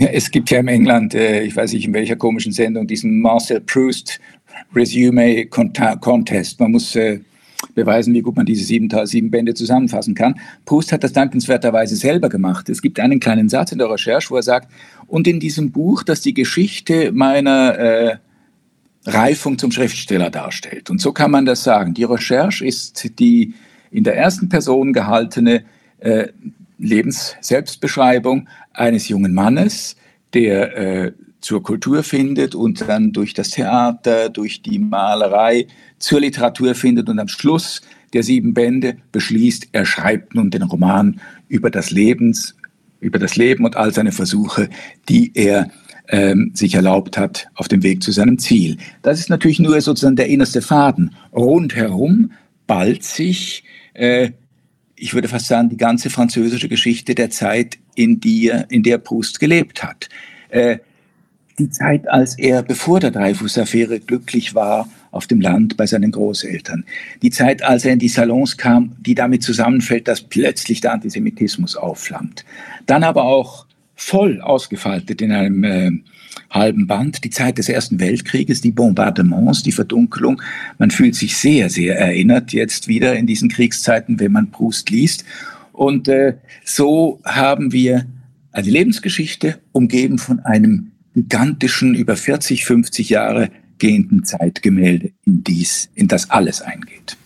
Es 0.00 0.30
gibt 0.30 0.50
ja 0.50 0.60
im 0.60 0.68
England, 0.68 1.14
äh, 1.14 1.42
ich 1.42 1.56
weiß 1.56 1.72
nicht 1.72 1.86
in 1.86 1.92
welcher 1.92 2.14
komischen 2.14 2.52
Sendung, 2.52 2.86
diesen 2.86 3.20
Marcel 3.20 3.60
Proust 3.60 4.20
Resume 4.74 5.46
Contest. 5.46 6.60
Man 6.60 6.70
muss 6.70 6.94
äh, 6.94 7.18
beweisen, 7.74 8.14
wie 8.14 8.22
gut 8.22 8.36
man 8.36 8.46
diese 8.46 8.64
sieben, 8.64 8.88
sieben 9.06 9.30
Bände 9.30 9.54
zusammenfassen 9.54 10.14
kann. 10.14 10.36
Proust 10.64 10.92
hat 10.92 11.02
das 11.02 11.12
dankenswerterweise 11.12 11.96
selber 11.96 12.28
gemacht. 12.28 12.68
Es 12.68 12.80
gibt 12.80 13.00
einen 13.00 13.18
kleinen 13.18 13.48
Satz 13.48 13.72
in 13.72 13.78
der 13.78 13.90
Recherche, 13.90 14.30
wo 14.30 14.36
er 14.36 14.42
sagt, 14.42 14.70
und 15.08 15.26
in 15.26 15.40
diesem 15.40 15.72
Buch, 15.72 16.04
das 16.04 16.20
die 16.20 16.34
Geschichte 16.34 17.10
meiner 17.10 17.78
äh, 17.78 18.16
Reifung 19.04 19.58
zum 19.58 19.72
Schriftsteller 19.72 20.30
darstellt. 20.30 20.90
Und 20.90 21.00
so 21.00 21.12
kann 21.12 21.32
man 21.32 21.44
das 21.44 21.64
sagen. 21.64 21.94
Die 21.94 22.04
Recherche 22.04 22.64
ist 22.64 23.18
die 23.18 23.54
in 23.90 24.04
der 24.04 24.16
ersten 24.16 24.48
Person 24.48 24.92
gehaltene 24.92 25.64
äh, 25.98 26.28
Lebensselbstbeschreibung 26.78 28.48
eines 28.78 29.08
jungen 29.08 29.34
Mannes, 29.34 29.96
der 30.34 30.76
äh, 30.76 31.12
zur 31.40 31.62
Kultur 31.62 32.02
findet 32.02 32.54
und 32.54 32.88
dann 32.88 33.12
durch 33.12 33.32
das 33.34 33.50
Theater, 33.50 34.28
durch 34.28 34.62
die 34.62 34.78
Malerei 34.78 35.66
zur 35.98 36.20
Literatur 36.20 36.74
findet 36.74 37.08
und 37.08 37.18
am 37.18 37.28
Schluss 37.28 37.80
der 38.12 38.22
sieben 38.22 38.54
Bände 38.54 38.96
beschließt, 39.12 39.68
er 39.72 39.84
schreibt 39.84 40.34
nun 40.34 40.50
den 40.50 40.62
Roman 40.62 41.20
über 41.48 41.70
das 41.70 41.90
Lebens, 41.90 42.56
über 43.00 43.18
das 43.18 43.36
Leben 43.36 43.64
und 43.64 43.76
all 43.76 43.92
seine 43.92 44.12
Versuche, 44.12 44.68
die 45.08 45.30
er 45.34 45.70
ähm, 46.08 46.52
sich 46.54 46.74
erlaubt 46.74 47.18
hat 47.18 47.48
auf 47.54 47.68
dem 47.68 47.82
Weg 47.82 48.02
zu 48.02 48.12
seinem 48.12 48.38
Ziel. 48.38 48.78
Das 49.02 49.20
ist 49.20 49.30
natürlich 49.30 49.60
nur 49.60 49.80
sozusagen 49.80 50.16
der 50.16 50.28
innerste 50.28 50.62
Faden. 50.62 51.14
Rundherum 51.32 52.32
ballt 52.66 53.04
sich 53.04 53.64
äh, 53.94 54.30
ich 54.98 55.14
würde 55.14 55.28
fast 55.28 55.46
sagen, 55.46 55.68
die 55.68 55.76
ganze 55.76 56.10
französische 56.10 56.68
Geschichte 56.68 57.14
der 57.14 57.30
Zeit, 57.30 57.78
in, 57.94 58.20
die, 58.20 58.52
in 58.68 58.82
der 58.82 58.98
Proust 58.98 59.40
gelebt 59.40 59.82
hat. 59.82 60.08
Äh, 60.50 60.78
die 61.58 61.70
Zeit, 61.70 62.08
als 62.08 62.38
er, 62.38 62.62
bevor 62.62 63.00
der 63.00 63.10
Dreyfus-Affäre, 63.10 63.98
glücklich 63.98 64.54
war 64.54 64.88
auf 65.10 65.26
dem 65.26 65.40
Land 65.40 65.76
bei 65.76 65.86
seinen 65.86 66.12
Großeltern. 66.12 66.84
Die 67.22 67.30
Zeit, 67.30 67.62
als 67.62 67.84
er 67.84 67.92
in 67.92 67.98
die 67.98 68.08
Salons 68.08 68.56
kam, 68.56 68.94
die 69.00 69.14
damit 69.14 69.42
zusammenfällt, 69.42 70.06
dass 70.06 70.20
plötzlich 70.20 70.80
der 70.80 70.92
Antisemitismus 70.92 71.74
aufflammt. 71.76 72.44
Dann 72.86 73.02
aber 73.02 73.24
auch 73.24 73.66
voll 73.96 74.40
ausgefaltet 74.40 75.20
in 75.20 75.32
einem 75.32 75.64
äh, 75.64 75.90
halben 76.50 76.86
Band, 76.86 77.24
die 77.24 77.30
Zeit 77.30 77.58
des 77.58 77.68
Ersten 77.68 78.00
Weltkrieges, 78.00 78.60
die 78.60 78.72
Bombardements, 78.72 79.62
die 79.62 79.72
Verdunkelung. 79.72 80.40
Man 80.78 80.90
fühlt 80.90 81.14
sich 81.14 81.36
sehr, 81.36 81.70
sehr 81.70 81.98
erinnert 81.98 82.52
jetzt 82.52 82.88
wieder 82.88 83.16
in 83.16 83.26
diesen 83.26 83.48
Kriegszeiten, 83.48 84.20
wenn 84.20 84.32
man 84.32 84.50
Proust 84.50 84.90
liest. 84.90 85.24
Und 85.72 86.08
äh, 86.08 86.34
so 86.64 87.20
haben 87.24 87.72
wir 87.72 88.06
eine 88.52 88.68
Lebensgeschichte 88.68 89.58
umgeben 89.72 90.18
von 90.18 90.40
einem 90.40 90.92
gigantischen, 91.14 91.94
über 91.94 92.16
40, 92.16 92.64
50 92.64 93.10
Jahre 93.10 93.50
gehenden 93.78 94.24
Zeitgemälde, 94.24 95.12
in 95.24 95.44
dies, 95.44 95.88
in 95.94 96.08
das 96.08 96.30
alles 96.30 96.62
eingeht 96.62 97.16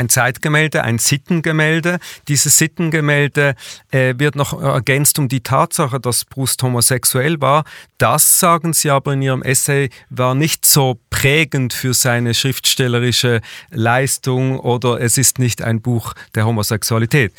ein 0.00 0.08
Zeitgemälde, 0.08 0.82
ein 0.82 0.98
Sittengemälde. 0.98 1.98
Dieses 2.26 2.56
Sittengemälde 2.56 3.54
äh, 3.90 4.14
wird 4.16 4.34
noch 4.34 4.60
ergänzt 4.60 5.18
um 5.18 5.28
die 5.28 5.42
Tatsache, 5.42 6.00
dass 6.00 6.24
Proust 6.24 6.62
homosexuell 6.62 7.40
war. 7.40 7.64
Das, 7.98 8.40
sagen 8.40 8.72
Sie 8.72 8.90
aber 8.90 9.12
in 9.12 9.22
Ihrem 9.22 9.42
Essay, 9.42 9.90
war 10.08 10.34
nicht 10.34 10.64
so 10.64 10.98
prägend 11.10 11.74
für 11.74 11.92
seine 11.92 12.32
schriftstellerische 12.32 13.42
Leistung 13.70 14.58
oder 14.58 15.00
es 15.00 15.18
ist 15.18 15.38
nicht 15.38 15.62
ein 15.62 15.82
Buch 15.82 16.14
der 16.34 16.46
Homosexualität. 16.46 17.34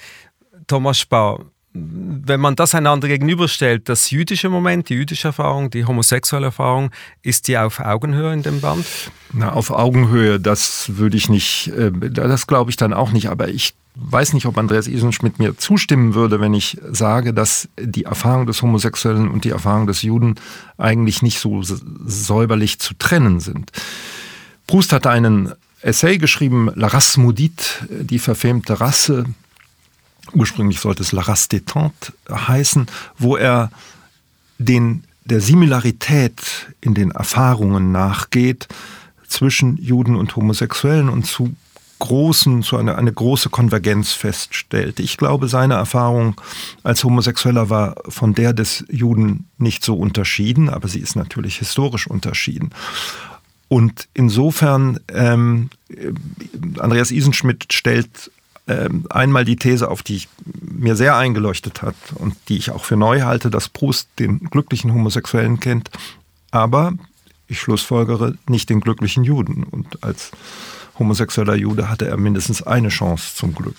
Thomas 0.67 0.99
Spar, 0.99 1.39
wenn 1.73 2.39
man 2.41 2.55
das 2.55 2.75
einander 2.75 3.07
gegenüberstellt, 3.07 3.87
das 3.87 4.09
jüdische 4.09 4.49
Moment, 4.49 4.89
die 4.89 4.95
jüdische 4.95 5.29
Erfahrung, 5.29 5.69
die 5.69 5.85
homosexuelle 5.85 6.47
Erfahrung, 6.47 6.91
ist 7.21 7.47
die 7.47 7.57
auf 7.57 7.79
Augenhöhe 7.79 8.33
in 8.33 8.43
dem 8.43 8.59
Band? 8.59 8.85
Na, 9.31 9.53
auf 9.53 9.71
Augenhöhe, 9.71 10.39
das 10.39 10.97
würde 10.97 11.15
ich 11.15 11.29
nicht, 11.29 11.67
äh, 11.67 11.91
das 11.91 12.47
glaube 12.47 12.71
ich 12.71 12.77
dann 12.77 12.93
auch 12.93 13.11
nicht, 13.11 13.29
aber 13.29 13.47
ich 13.47 13.73
weiß 13.95 14.33
nicht, 14.33 14.45
ob 14.45 14.57
Andreas 14.57 14.87
Isenschmidt 14.87 15.39
mir 15.39 15.57
zustimmen 15.57 16.13
würde, 16.13 16.41
wenn 16.41 16.53
ich 16.53 16.77
sage, 16.91 17.33
dass 17.33 17.69
die 17.79 18.03
Erfahrung 18.03 18.45
des 18.47 18.61
Homosexuellen 18.61 19.29
und 19.29 19.45
die 19.45 19.49
Erfahrung 19.49 19.87
des 19.87 20.01
Juden 20.01 20.35
eigentlich 20.77 21.21
nicht 21.21 21.39
so 21.39 21.61
säuberlich 21.61 22.79
zu 22.79 22.93
trennen 22.95 23.39
sind. 23.39 23.71
Proust 24.67 24.91
hat 24.91 25.07
einen 25.07 25.53
Essay 25.81 26.17
geschrieben, 26.17 26.69
La 26.75 26.87
Race 26.87 27.17
Maudite, 27.17 27.65
die 27.89 28.19
verfemte 28.19 28.79
Rasse, 28.79 29.25
ursprünglich 30.33 30.79
sollte 30.79 31.03
es 31.03 31.11
La 31.11 31.21
Race 31.21 31.49
détente 31.49 32.13
heißen, 32.29 32.87
wo 33.17 33.35
er 33.37 33.71
den, 34.57 35.03
der 35.25 35.41
Similarität 35.41 36.73
in 36.81 36.93
den 36.93 37.11
Erfahrungen 37.11 37.91
nachgeht 37.91 38.67
zwischen 39.27 39.77
Juden 39.77 40.15
und 40.15 40.35
Homosexuellen 40.35 41.09
und 41.09 41.25
zu 41.25 41.55
großen, 41.99 42.63
zu 42.63 42.77
einer 42.77 42.97
eine 42.97 43.13
große 43.13 43.49
Konvergenz 43.49 44.11
feststellt. 44.11 44.99
Ich 44.99 45.17
glaube, 45.17 45.47
seine 45.47 45.75
Erfahrung 45.75 46.41
als 46.83 47.03
Homosexueller 47.03 47.69
war 47.69 47.95
von 48.09 48.33
der 48.33 48.53
des 48.53 48.83
Juden 48.89 49.47
nicht 49.57 49.85
so 49.85 49.95
unterschieden, 49.95 50.69
aber 50.69 50.87
sie 50.87 50.99
ist 50.99 51.15
natürlich 51.15 51.59
historisch 51.59 52.07
unterschieden. 52.07 52.71
Und 53.67 54.09
insofern, 54.15 54.99
ähm, 55.13 55.69
Andreas 56.79 57.11
Isenschmidt 57.11 57.71
stellt 57.71 58.31
einmal 59.09 59.45
die 59.45 59.55
These 59.55 59.89
auf, 59.89 60.03
die 60.03 60.21
mir 60.61 60.95
sehr 60.95 61.15
eingeleuchtet 61.15 61.81
hat 61.81 61.95
und 62.15 62.35
die 62.49 62.57
ich 62.57 62.71
auch 62.71 62.83
für 62.83 62.97
neu 62.97 63.21
halte, 63.21 63.49
dass 63.49 63.69
Proust 63.69 64.09
den 64.19 64.39
glücklichen 64.39 64.93
Homosexuellen 64.93 65.59
kennt, 65.59 65.89
aber 66.51 66.93
ich 67.47 67.59
schlussfolgere 67.59 68.35
nicht 68.47 68.69
den 68.69 68.79
glücklichen 68.79 69.23
Juden. 69.23 69.63
Und 69.63 70.03
als 70.03 70.31
homosexueller 70.97 71.55
Jude 71.55 71.89
hatte 71.89 72.07
er 72.07 72.17
mindestens 72.17 72.63
eine 72.63 72.89
Chance 72.89 73.35
zum 73.35 73.53
Glück. 73.53 73.75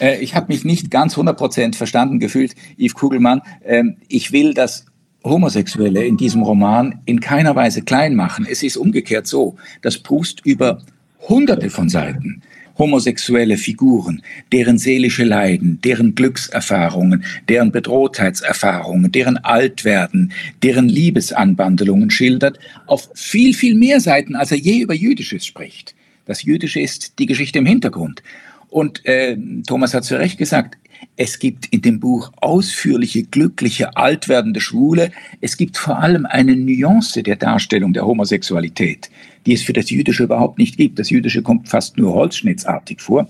Äh, 0.00 0.20
ich 0.20 0.34
habe 0.34 0.52
mich 0.52 0.64
nicht 0.64 0.90
ganz 0.90 1.16
100% 1.16 1.74
verstanden 1.74 2.20
gefühlt, 2.20 2.54
Yves 2.78 2.94
Kugelmann. 2.94 3.42
Ähm, 3.64 3.96
ich 4.08 4.32
will 4.32 4.54
das 4.54 4.86
Homosexuelle 5.24 6.04
in 6.04 6.16
diesem 6.16 6.42
Roman 6.42 7.00
in 7.06 7.20
keiner 7.20 7.56
Weise 7.56 7.82
klein 7.82 8.14
machen. 8.14 8.46
Es 8.48 8.62
ist 8.62 8.76
umgekehrt 8.76 9.26
so, 9.26 9.56
dass 9.82 9.98
Proust 9.98 10.40
über 10.44 10.82
hunderte 11.28 11.70
von 11.70 11.88
Seiten 11.88 12.42
homosexuelle 12.78 13.56
Figuren, 13.56 14.22
deren 14.52 14.78
seelische 14.78 15.24
Leiden, 15.24 15.80
deren 15.82 16.14
Glückserfahrungen, 16.14 17.24
deren 17.48 17.72
Bedrohtheitserfahrungen, 17.72 19.12
deren 19.12 19.36
Altwerden, 19.38 20.32
deren 20.62 20.88
Liebesanbandelungen 20.88 22.10
schildert, 22.10 22.58
auf 22.86 23.10
viel, 23.14 23.54
viel 23.54 23.74
mehr 23.74 24.00
Seiten, 24.00 24.36
als 24.36 24.50
er 24.50 24.58
je 24.58 24.80
über 24.80 24.94
Jüdisches 24.94 25.46
spricht. 25.46 25.94
Das 26.26 26.42
Jüdische 26.42 26.80
ist 26.80 27.18
die 27.18 27.26
Geschichte 27.26 27.58
im 27.58 27.66
Hintergrund. 27.66 28.22
Und 28.70 29.04
äh, 29.06 29.36
Thomas 29.66 29.94
hat 29.94 30.04
zu 30.04 30.18
Recht 30.18 30.38
gesagt, 30.38 30.78
es 31.16 31.38
gibt 31.38 31.66
in 31.66 31.82
dem 31.82 32.00
Buch 32.00 32.32
ausführliche, 32.36 33.22
glückliche, 33.22 33.96
altwerdende 33.96 34.60
Schwule. 34.60 35.12
Es 35.40 35.56
gibt 35.56 35.76
vor 35.76 35.98
allem 35.98 36.26
eine 36.26 36.56
Nuance 36.56 37.22
der 37.22 37.36
Darstellung 37.36 37.92
der 37.92 38.06
Homosexualität, 38.06 39.10
die 39.46 39.54
es 39.54 39.62
für 39.62 39.72
das 39.72 39.90
Jüdische 39.90 40.24
überhaupt 40.24 40.58
nicht 40.58 40.76
gibt. 40.76 40.98
Das 40.98 41.10
Jüdische 41.10 41.42
kommt 41.42 41.68
fast 41.68 41.96
nur 41.96 42.14
holzschnittsartig 42.14 43.00
vor. 43.00 43.28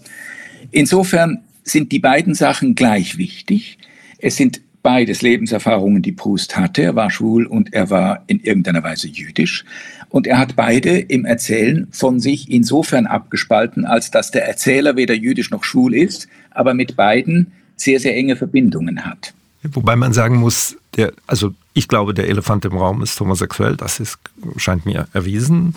Insofern 0.70 1.40
sind 1.62 1.92
die 1.92 1.98
beiden 1.98 2.34
Sachen 2.34 2.74
gleich 2.74 3.18
wichtig. 3.18 3.78
Es 4.18 4.36
sind 4.36 4.60
beides 4.82 5.22
Lebenserfahrungen, 5.22 6.02
die 6.02 6.12
Proust 6.12 6.56
hatte. 6.56 6.82
Er 6.82 6.94
war 6.94 7.10
schwul 7.10 7.46
und 7.46 7.72
er 7.72 7.90
war 7.90 8.22
in 8.26 8.40
irgendeiner 8.40 8.82
Weise 8.82 9.08
jüdisch. 9.08 9.64
Und 10.10 10.26
er 10.26 10.38
hat 10.38 10.54
beide 10.54 10.98
im 10.98 11.24
Erzählen 11.24 11.88
von 11.90 12.20
sich 12.20 12.50
insofern 12.50 13.06
abgespalten, 13.06 13.86
als 13.86 14.10
dass 14.10 14.30
der 14.30 14.46
Erzähler 14.46 14.94
weder 14.94 15.14
jüdisch 15.14 15.50
noch 15.50 15.64
schwul 15.64 15.94
ist, 15.94 16.28
aber 16.50 16.74
mit 16.74 16.96
beiden 16.96 17.52
sehr, 17.76 17.98
sehr 17.98 18.14
enge 18.14 18.36
Verbindungen 18.36 19.04
hat. 19.04 19.34
Wobei 19.64 19.96
man 19.96 20.12
sagen 20.12 20.36
muss, 20.36 20.76
der, 20.96 21.12
also 21.26 21.54
ich 21.72 21.88
glaube, 21.88 22.14
der 22.14 22.28
Elefant 22.28 22.64
im 22.66 22.76
Raum 22.76 23.02
ist 23.02 23.18
homosexuell, 23.18 23.76
das 23.76 23.98
ist, 23.98 24.18
scheint 24.56 24.86
mir 24.86 25.08
erwiesen. 25.14 25.74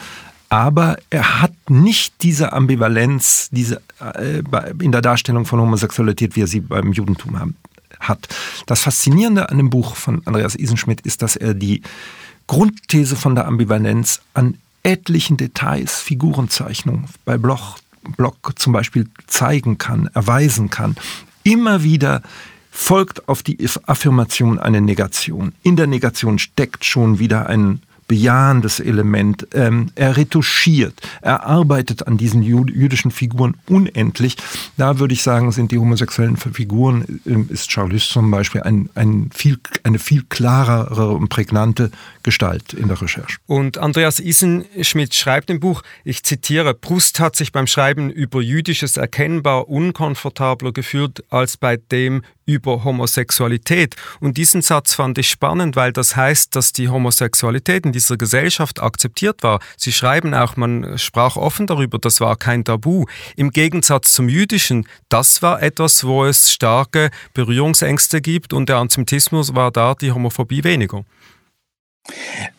Aber 0.49 0.97
er 1.09 1.41
hat 1.41 1.53
nicht 1.69 2.13
diese 2.21 2.53
Ambivalenz 2.53 3.49
diese, 3.51 3.81
äh, 3.99 4.41
in 4.79 4.91
der 4.91 5.01
Darstellung 5.01 5.45
von 5.45 5.59
Homosexualität, 5.59 6.35
wie 6.35 6.41
er 6.41 6.47
sie 6.47 6.61
beim 6.61 6.93
Judentum 6.93 7.39
haben, 7.39 7.55
hat. 7.99 8.27
Das 8.65 8.81
Faszinierende 8.81 9.49
an 9.49 9.57
dem 9.57 9.69
Buch 9.69 9.95
von 9.95 10.21
Andreas 10.25 10.55
Isenschmidt 10.55 11.01
ist, 11.01 11.21
dass 11.21 11.35
er 11.35 11.53
die 11.53 11.81
Grundthese 12.47 13.17
von 13.17 13.35
der 13.35 13.45
Ambivalenz 13.45 14.21
an 14.33 14.57
etlichen 14.83 15.35
Details, 15.35 15.99
Figurenzeichnungen 15.99 17.05
bei 17.25 17.37
Bloch, 17.37 17.77
Block 18.15 18.53
zum 18.55 18.71
Beispiel 18.71 19.09
zeigen 19.27 19.77
kann, 19.77 20.09
erweisen 20.13 20.69
kann. 20.69 20.95
Immer 21.43 21.83
wieder 21.83 22.21
folgt 22.71 23.27
auf 23.27 23.43
die 23.43 23.57
Affirmation 23.85 24.59
eine 24.59 24.79
Negation. 24.79 25.53
In 25.63 25.75
der 25.75 25.87
Negation 25.87 26.39
steckt 26.39 26.85
schon 26.85 27.19
wieder 27.19 27.47
ein 27.47 27.81
bejahendes 28.07 28.79
Element. 28.79 29.47
Ähm, 29.53 29.91
er 29.95 30.17
retuschiert, 30.17 30.93
er 31.21 31.45
arbeitet 31.45 32.07
an 32.07 32.17
diesen 32.17 32.41
jüdischen 32.41 33.11
Figuren 33.11 33.55
unendlich. 33.67 34.37
Da 34.77 34.99
würde 34.99 35.13
ich 35.13 35.23
sagen, 35.23 35.51
sind 35.51 35.71
die 35.71 35.77
homosexuellen 35.77 36.37
Figuren, 36.37 37.21
äh, 37.25 37.53
ist 37.53 37.69
Charles 37.69 38.07
zum 38.07 38.31
Beispiel 38.31 38.61
ein, 38.61 38.89
ein 38.95 39.29
viel, 39.33 39.59
eine 39.83 39.99
viel 39.99 40.23
klarere 40.23 41.11
und 41.11 41.29
prägnante 41.29 41.91
Gestalt 42.23 42.73
in 42.73 42.87
der 42.87 43.01
Recherche. 43.01 43.37
Und 43.45 43.77
Andreas 43.77 44.19
Isenschmidt 44.19 45.13
schreibt 45.13 45.49
im 45.49 45.59
Buch, 45.59 45.83
ich 46.03 46.23
zitiere, 46.23 46.73
Proust 46.73 47.19
hat 47.19 47.35
sich 47.35 47.51
beim 47.51 47.67
Schreiben 47.67 48.09
über 48.09 48.41
Jüdisches 48.41 48.97
erkennbar 48.97 49.69
unkomfortabler 49.69 50.71
gefühlt 50.71 51.23
als 51.29 51.57
bei 51.57 51.77
dem 51.77 52.21
über 52.47 52.83
Homosexualität. 52.83 53.95
Und 54.19 54.37
diesen 54.37 54.63
Satz 54.63 54.95
fand 54.95 55.19
ich 55.19 55.29
spannend, 55.29 55.75
weil 55.75 55.93
das 55.93 56.15
heißt, 56.15 56.55
dass 56.55 56.73
die 56.73 56.89
Homosexualität 56.89 57.85
in 57.85 57.91
dieser 57.91 58.17
Gesellschaft 58.17 58.81
akzeptiert 58.81 59.43
war. 59.43 59.59
Sie 59.75 59.91
schreiben 59.91 60.33
auch, 60.33 60.55
man 60.55 60.97
sprach 60.97 61.35
offen 61.35 61.67
darüber, 61.67 61.99
das 61.99 62.21
war 62.21 62.35
kein 62.37 62.63
Tabu. 62.63 63.05
Im 63.35 63.51
Gegensatz 63.51 64.13
zum 64.13 64.29
Jüdischen, 64.29 64.87
das 65.09 65.41
war 65.43 65.61
etwas, 65.61 66.05
wo 66.05 66.25
es 66.25 66.51
starke 66.51 67.11
Berührungsängste 67.33 68.21
gibt 68.21 68.53
und 68.53 68.69
der 68.69 68.77
Antisemitismus 68.77 69.53
war 69.53 69.71
da, 69.71 69.93
die 69.93 70.11
Homophobie 70.11 70.63
weniger. 70.63 71.03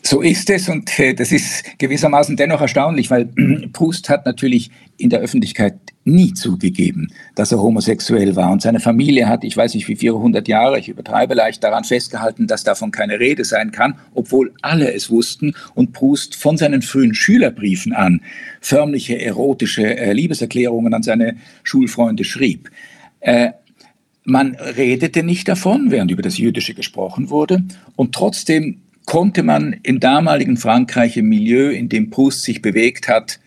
So 0.02 0.20
ist 0.20 0.48
es 0.50 0.68
und 0.68 0.98
äh, 0.98 1.14
das 1.14 1.32
ist 1.32 1.78
gewissermaßen 1.78 2.36
dennoch 2.36 2.60
erstaunlich, 2.60 3.10
weil 3.10 3.26
Proust 3.72 4.08
hat 4.08 4.26
natürlich 4.26 4.70
in 4.96 5.10
der 5.10 5.20
Öffentlichkeit 5.20 5.74
nie 6.04 6.32
zugegeben, 6.32 7.12
dass 7.34 7.52
er 7.52 7.60
homosexuell 7.60 8.34
war. 8.34 8.50
Und 8.50 8.62
seine 8.62 8.80
Familie 8.80 9.28
hat, 9.28 9.44
ich 9.44 9.56
weiß 9.56 9.74
nicht 9.74 9.86
wie 9.88 9.96
400 9.96 10.48
Jahre, 10.48 10.78
ich 10.78 10.88
übertreibe 10.88 11.34
leicht, 11.34 11.62
daran 11.62 11.84
festgehalten, 11.84 12.46
dass 12.46 12.64
davon 12.64 12.90
keine 12.90 13.20
Rede 13.20 13.44
sein 13.44 13.70
kann, 13.70 13.98
obwohl 14.14 14.54
alle 14.62 14.92
es 14.92 15.10
wussten 15.10 15.54
und 15.74 15.92
Proust 15.92 16.34
von 16.34 16.56
seinen 16.56 16.82
frühen 16.82 17.14
Schülerbriefen 17.14 17.92
an 17.92 18.22
förmliche 18.60 19.20
erotische 19.20 19.96
äh, 19.96 20.12
Liebeserklärungen 20.12 20.94
an 20.94 21.02
seine 21.02 21.36
Schulfreunde 21.62 22.24
schrieb. 22.24 22.70
Äh, 23.20 23.52
man 24.24 24.56
redete 24.56 25.22
nicht 25.22 25.48
davon, 25.48 25.90
während 25.90 26.10
über 26.10 26.22
das 26.22 26.36
Jüdische 26.36 26.74
gesprochen 26.74 27.30
wurde. 27.30 27.64
Und 27.96 28.14
trotzdem 28.14 28.82
konnte 29.08 29.42
man 29.42 29.74
im 29.84 30.00
damaligen 30.00 30.58
Frankreich, 30.58 31.16
im 31.16 31.30
Milieu, 31.30 31.70
in 31.70 31.88
dem 31.88 32.10
Proust 32.10 32.42
sich 32.42 32.60
bewegt 32.60 33.08
hat, 33.08 33.40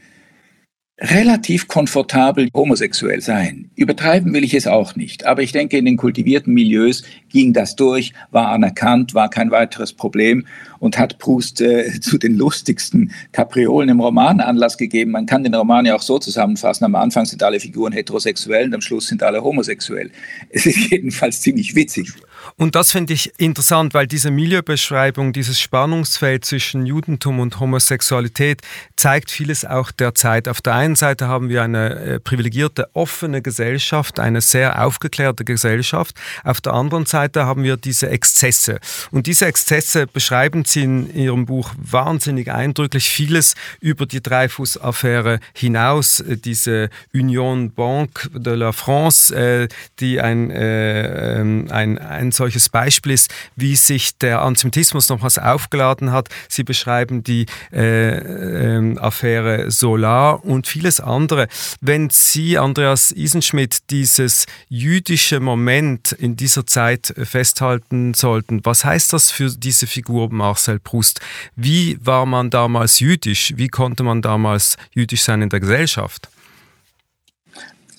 relativ 0.98 1.68
komfortabel 1.68 2.50
homosexuell 2.51 3.22
sein. 3.22 3.70
Übertreiben 3.75 4.34
will 4.34 4.44
ich 4.44 4.56
es 4.56 4.65
auch 4.65 4.96
nicht. 4.96 5.27
Aber 5.27 5.44
ich 5.44 5.51
denke, 5.51 5.77
in 5.77 5.86
den 5.86 5.98
kultivierten 5.98 6.51
Milieus 6.51 7.03
ging 7.30 7.53
das 7.53 7.75
durch, 7.75 8.12
war 8.32 8.50
anerkannt, 8.50 9.13
war 9.13 9.30
kein 9.30 9.51
weiteres 9.51 9.94
Problem 9.94 10.48
und 10.80 10.98
hat 10.98 11.20
Proust 11.20 11.62
äh, 11.62 12.00
zu 12.01 12.18
den 12.18 12.38
lustigsten 12.38 13.12
Kapriolen 13.32 13.89
im 13.89 14.00
Roman 14.00 14.39
Anlass 14.39 14.80
gegeben. 14.80 15.12
Man 15.12 15.28
kann 15.28 15.43
den 15.43 15.54
Roman 15.54 15.86
ja 15.86 15.95
auch 15.95 16.02
so 16.02 16.17
zusammenfassen. 16.17 16.86
Am 16.86 16.95
Anfang 16.95 17.26
sind 17.26 17.43
alle 17.43 17.60
Figuren 17.60 17.93
heterosexuell 17.93 18.65
und 18.65 18.74
am 18.74 18.82
Schluss 18.82 19.08
sind 19.08 19.21
alle 19.21 19.43
homosexuell. 19.43 20.10
Es 20.50 20.65
ist 20.65 20.89
jedenfalls 20.89 21.41
ziemlich 21.41 21.76
witzig. 21.76 22.12
Und 22.56 22.75
das 22.75 22.91
finde 22.91 23.13
ich 23.13 23.39
interessant, 23.39 23.93
weil 23.93 24.08
diese 24.08 24.32
Milieubeschreibung, 24.32 25.34
dieses 25.34 25.60
Spannungsfeld 25.60 26.45
zwischen 26.45 26.86
Judentum 26.86 27.39
und 27.39 27.60
Homosexualität 27.60 28.62
zeigt 28.95 29.32
vieles 29.32 29.65
auch 29.65 29.91
der 29.91 30.15
Zeit. 30.15 30.47
Auf 30.47 30.62
der 30.62 30.75
einen 30.75 30.95
Seite 30.95 31.27
haben 31.27 31.49
wir 31.49 31.63
eine 31.63 31.95
äh, 31.95 32.19
privilegierte, 32.19 32.89
offene 32.93 33.41
Gesellschaft, 33.41 34.19
eine 34.19 34.41
sehr 34.41 34.84
aufgeklärte 34.84 35.45
Gesellschaft. 35.45 36.15
Auf 36.43 36.62
der 36.62 36.73
anderen 36.73 37.06
Seite 37.06 37.45
haben 37.45 37.63
wir 37.63 37.77
diese 37.77 38.10
Exzesse. 38.10 38.80
Und 39.12 39.27
diese 39.27 39.45
Exzesse 39.45 40.08
beschreiben 40.08 40.65
Sie 40.65 40.84
in 40.84 41.13
Ihrem 41.15 41.45
Buch 41.45 41.73
wahnsinnig 41.77 42.51
eindrücklich 42.51 43.10
vieles 43.10 43.56
über 43.80 44.06
die 44.06 44.21
Dreyfus-Affäre 44.21 45.39
hinaus. 45.54 46.19
Äh, 46.19 46.38
diese 46.38 46.89
Union 47.13 47.73
Banque 47.73 48.30
de 48.34 48.56
la 48.56 48.71
France, 48.71 49.36
äh, 49.36 49.67
die 49.99 50.21
ein, 50.21 50.51
ähm, 50.54 51.67
ein, 51.69 51.97
ein 51.97 52.31
solches 52.32 52.70
Beispiel 52.70 53.13
ist, 53.13 53.34
wie 53.56 53.76
sich 53.76 54.17
der 54.17 54.41
Antisemitismus 54.41 55.10
nochmals 55.10 55.38
aufgeladen 55.38 56.12
hat. 56.12 56.30
Sie 56.48 56.63
beschreiben 56.63 57.24
die 57.24 57.46
äh, 57.72 58.17
äh, 58.17 58.98
Affäre 58.98 59.72
Solar 59.72 60.44
und 60.44 60.67
vieles 60.67 61.00
andere. 61.00 61.48
Wenn 61.82 62.10
Sie, 62.10 62.58
Andreas 62.58 63.12
Isenschmidt, 63.12 63.89
dieses 63.89 64.46
jüdische 64.70 65.39
Moment 65.39 66.12
in 66.12 66.36
dieser 66.36 66.65
Zeit 66.65 67.13
festhalten 67.24 68.13
sollten, 68.13 68.62
was 68.63 68.86
heißt 68.86 69.13
das 69.13 69.32
für 69.32 69.50
diese 69.50 69.88
Figur 69.88 70.32
Marcel 70.32 70.80
Proust? 70.80 71.22
Wie 71.56 71.98
war 72.02 72.26
man 72.26 72.50
damals 72.50 73.00
jüdisch? 73.00 73.54
Wie 73.58 73.67
konnte 73.67 74.04
man 74.04 74.22
damals 74.22 74.78
jüdisch 74.94 75.24
sein 75.24 75.41
in 75.41 75.50
der 75.50 75.60
Gesellschaft? 75.60 76.30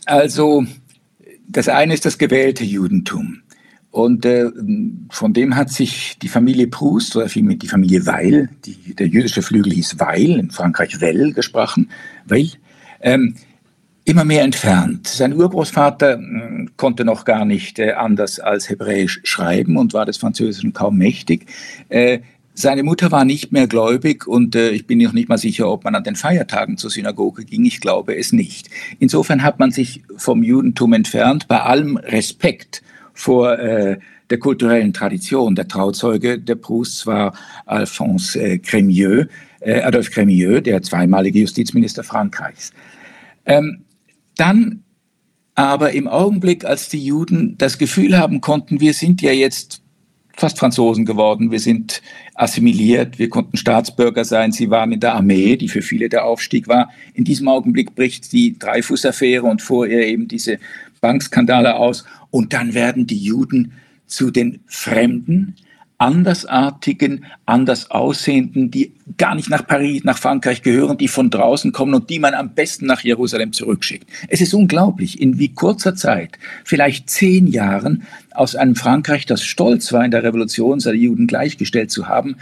Also, 0.07 0.65
das 1.49 1.69
eine 1.69 1.95
ist 1.95 2.05
das 2.05 2.19
gewählte 2.19 2.65
Judentum. 2.65 3.42
Und 3.93 4.25
äh, 4.25 4.51
von 5.11 5.35
dem 5.35 5.55
hat 5.55 5.71
sich 5.71 6.19
die 6.21 6.29
Familie 6.29 6.67
Proust 6.67 7.15
oder 7.15 7.29
vielmehr 7.29 7.57
die 7.57 7.69
Familie 7.69 8.07
Weil, 8.07 8.49
die, 8.65 8.95
der 8.95 9.07
jüdische 9.07 9.43
Flügel 9.43 9.75
hieß 9.75 9.97
Weil, 9.99 10.39
in 10.39 10.51
Frankreich 10.51 11.01
Well 11.03 11.33
gesprochen, 11.35 11.91
Weil, 12.25 12.49
ähm, 13.03 13.35
immer 14.05 14.25
mehr 14.25 14.45
entfernt. 14.45 15.07
Sein 15.09 15.35
Urgroßvater 15.35 16.19
äh, 16.19 16.67
konnte 16.79 17.05
noch 17.05 17.27
gar 17.27 17.45
nicht 17.45 17.79
äh, 17.79 17.93
anders 17.93 18.41
als 18.41 18.71
Hebräisch 18.71 19.21
schreiben 19.25 19.77
und 19.77 19.93
war 19.93 20.07
des 20.07 20.17
Französischen 20.17 20.73
kaum 20.73 20.97
mächtig. 20.97 21.45
Äh, 21.91 22.21
seine 22.55 22.83
Mutter 22.85 23.11
war 23.11 23.27
nicht 23.27 23.53
mehr 23.53 23.67
gläubig 23.67 24.27
und 24.27 24.57
äh, 24.57 24.71
ich 24.71 24.87
bin 24.87 25.01
noch 25.01 25.13
nicht 25.13 25.29
mal 25.29 25.39
sicher, 25.39 25.71
ob 25.71 25.85
man 25.85 25.95
an 25.95 26.05
den 26.05 26.17
Feiertagen 26.17 26.79
zur 26.79 26.91
Synagoge 26.91 27.45
ging. 27.45 27.67
Ich 27.67 27.81
glaube 27.81 28.17
es 28.17 28.33
nicht. 28.33 28.71
Insofern 28.99 29.43
hat 29.43 29.59
man 29.59 29.71
sich 29.71 30.03
vom 30.17 30.43
Judentum 30.43 30.95
entfernt, 30.95 31.47
bei 31.47 31.61
allem 31.61 31.99
Respekt 31.99 32.83
vor 33.15 33.59
äh, 33.59 33.99
der 34.31 34.39
kulturellen 34.39 34.93
Tradition. 34.93 35.55
Der 35.55 35.69
Trauzeuge 35.69 36.39
der 36.39 36.55
Proust 36.55 37.07
war 37.07 37.35
Alphonse 37.67 38.41
äh, 38.41 38.55
Crémieux, 38.57 39.29
äh, 39.61 39.83
Adolphe 39.83 40.11
Crémieux, 40.11 40.61
der 40.61 40.83
zweimalige 40.83 41.41
Justizminister 41.41 42.03
Frankreichs. 42.03 42.73
Ähm, 43.45 43.83
dann 44.37 44.83
aber 45.55 45.93
im 45.93 46.09
Augenblick, 46.09 46.65
als 46.65 46.89
die 46.89 47.05
Juden 47.05 47.57
das 47.59 47.77
Gefühl 47.77 48.19
haben 48.19 48.41
konnten, 48.41 48.81
wir 48.81 48.95
sind 48.95 49.21
ja 49.21 49.33
jetzt 49.33 49.83
fast 50.35 50.59
Franzosen 50.59 51.05
geworden, 51.05 51.51
wir 51.51 51.61
sind 51.61 52.01
assimiliert, 52.35 53.19
wir 53.19 53.29
konnten 53.29 53.59
Staatsbürger 53.59 54.25
sein, 54.25 54.51
sie 54.51 54.71
waren 54.71 54.93
in 54.93 55.01
der 55.01 55.15
Armee, 55.15 55.57
die 55.57 55.69
für 55.69 55.83
viele 55.83 56.09
der 56.09 56.25
Aufstieg 56.25 56.69
war. 56.69 56.89
In 57.13 57.25
diesem 57.25 57.49
Augenblick 57.49 57.95
bricht 57.95 58.33
die 58.33 58.59
Dreyfus-Affäre 58.59 59.45
und 59.45 59.61
vor 59.61 59.87
ihr 59.87 60.07
eben 60.07 60.29
diese 60.29 60.59
Bankskandale 61.03 61.77
aus 61.77 62.05
und 62.33 62.53
dann 62.53 62.75
werden 62.75 63.07
die 63.07 63.23
Juden 63.23 63.75
zu 64.07 64.33
den 64.33 64.61
Fremden, 64.67 65.55
andersartigen, 65.99 67.27
anders 67.47 67.93
aussehenden, 67.93 68.73
die 68.73 68.95
gar 69.19 69.37
nicht 69.37 69.49
nach 69.49 69.65
Paris, 69.65 70.03
nach 70.03 70.19
Frankreich 70.19 70.63
gehören, 70.63 70.99
die 70.99 71.07
von 71.07 71.31
draußen 71.31 71.71
kommen 71.71 71.95
und 71.95 72.11
die 72.11 72.19
man 72.19 72.35
am 72.35 72.55
besten 72.55 72.87
nach 72.87 73.03
Jerusalem 73.03 73.53
zurückschickt. 73.53 74.09
Es 74.27 74.41
ist 74.41 74.53
unglaublich, 74.53 75.21
in 75.21 75.39
wie 75.39 75.55
kurzer 75.55 75.95
Zeit, 75.95 76.39
vielleicht 76.65 77.09
zehn 77.09 77.47
Jahren, 77.47 78.03
aus 78.33 78.57
einem 78.57 78.75
Frankreich, 78.75 79.27
das 79.27 79.45
stolz 79.45 79.93
war, 79.93 80.05
in 80.05 80.11
der 80.11 80.25
Revolution 80.25 80.81
seine 80.81 80.97
Juden 80.97 81.29
gleichgestellt 81.29 81.93
zu 81.93 82.09
haben, 82.09 82.37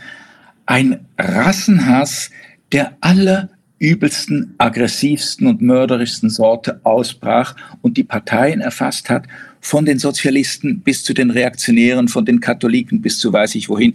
ein 0.64 1.00
Rassenhass 1.18 2.30
der 2.72 2.96
aller 3.00 3.50
übelsten, 3.78 4.54
aggressivsten 4.58 5.46
und 5.46 5.60
mörderischsten 5.60 6.30
Sorte 6.30 6.80
ausbrach 6.84 7.56
und 7.82 7.96
die 7.96 8.04
Parteien 8.04 8.60
erfasst 8.60 9.10
hat, 9.10 9.26
von 9.60 9.84
den 9.84 9.98
Sozialisten 9.98 10.80
bis 10.80 11.04
zu 11.04 11.14
den 11.14 11.30
Reaktionären, 11.30 12.08
von 12.08 12.24
den 12.24 12.40
Katholiken 12.40 13.00
bis 13.00 13.18
zu 13.18 13.32
weiß 13.32 13.54
ich 13.54 13.68
wohin, 13.68 13.94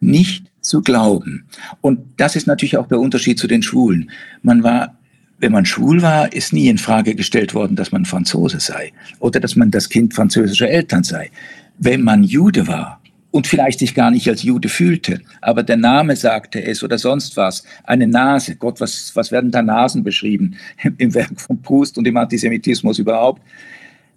nicht 0.00 0.46
zu 0.60 0.82
glauben. 0.82 1.44
Und 1.80 2.00
das 2.16 2.36
ist 2.36 2.46
natürlich 2.46 2.76
auch 2.76 2.88
der 2.88 3.00
Unterschied 3.00 3.38
zu 3.38 3.46
den 3.46 3.62
Schwulen. 3.62 4.10
Man 4.42 4.62
war 4.62 4.94
wenn 5.40 5.52
man 5.52 5.66
schwul 5.66 6.02
war, 6.02 6.32
ist 6.32 6.52
nie 6.52 6.68
in 6.68 6.78
Frage 6.78 7.14
gestellt 7.14 7.54
worden, 7.54 7.76
dass 7.76 7.92
man 7.92 8.04
Franzose 8.04 8.58
sei 8.58 8.92
oder 9.20 9.38
dass 9.38 9.54
man 9.54 9.70
das 9.70 9.88
Kind 9.88 10.12
französischer 10.12 10.68
Eltern 10.68 11.04
sei. 11.04 11.30
Wenn 11.78 12.02
man 12.02 12.24
Jude 12.24 12.66
war, 12.66 13.00
und 13.30 13.46
vielleicht 13.46 13.78
sich 13.80 13.94
gar 13.94 14.10
nicht 14.10 14.28
als 14.28 14.42
Jude 14.42 14.68
fühlte, 14.68 15.20
aber 15.42 15.62
der 15.62 15.76
Name 15.76 16.16
sagte 16.16 16.64
es 16.64 16.82
oder 16.82 16.98
sonst 16.98 17.36
was, 17.36 17.62
eine 17.84 18.06
Nase, 18.06 18.56
Gott, 18.56 18.80
was, 18.80 19.14
was 19.14 19.30
werden 19.30 19.50
da 19.50 19.62
Nasen 19.62 20.02
beschrieben 20.02 20.56
im 20.98 21.14
Werk 21.14 21.38
von 21.40 21.60
Proust 21.60 21.98
und 21.98 22.06
im 22.06 22.16
Antisemitismus 22.16 22.98
überhaupt, 22.98 23.42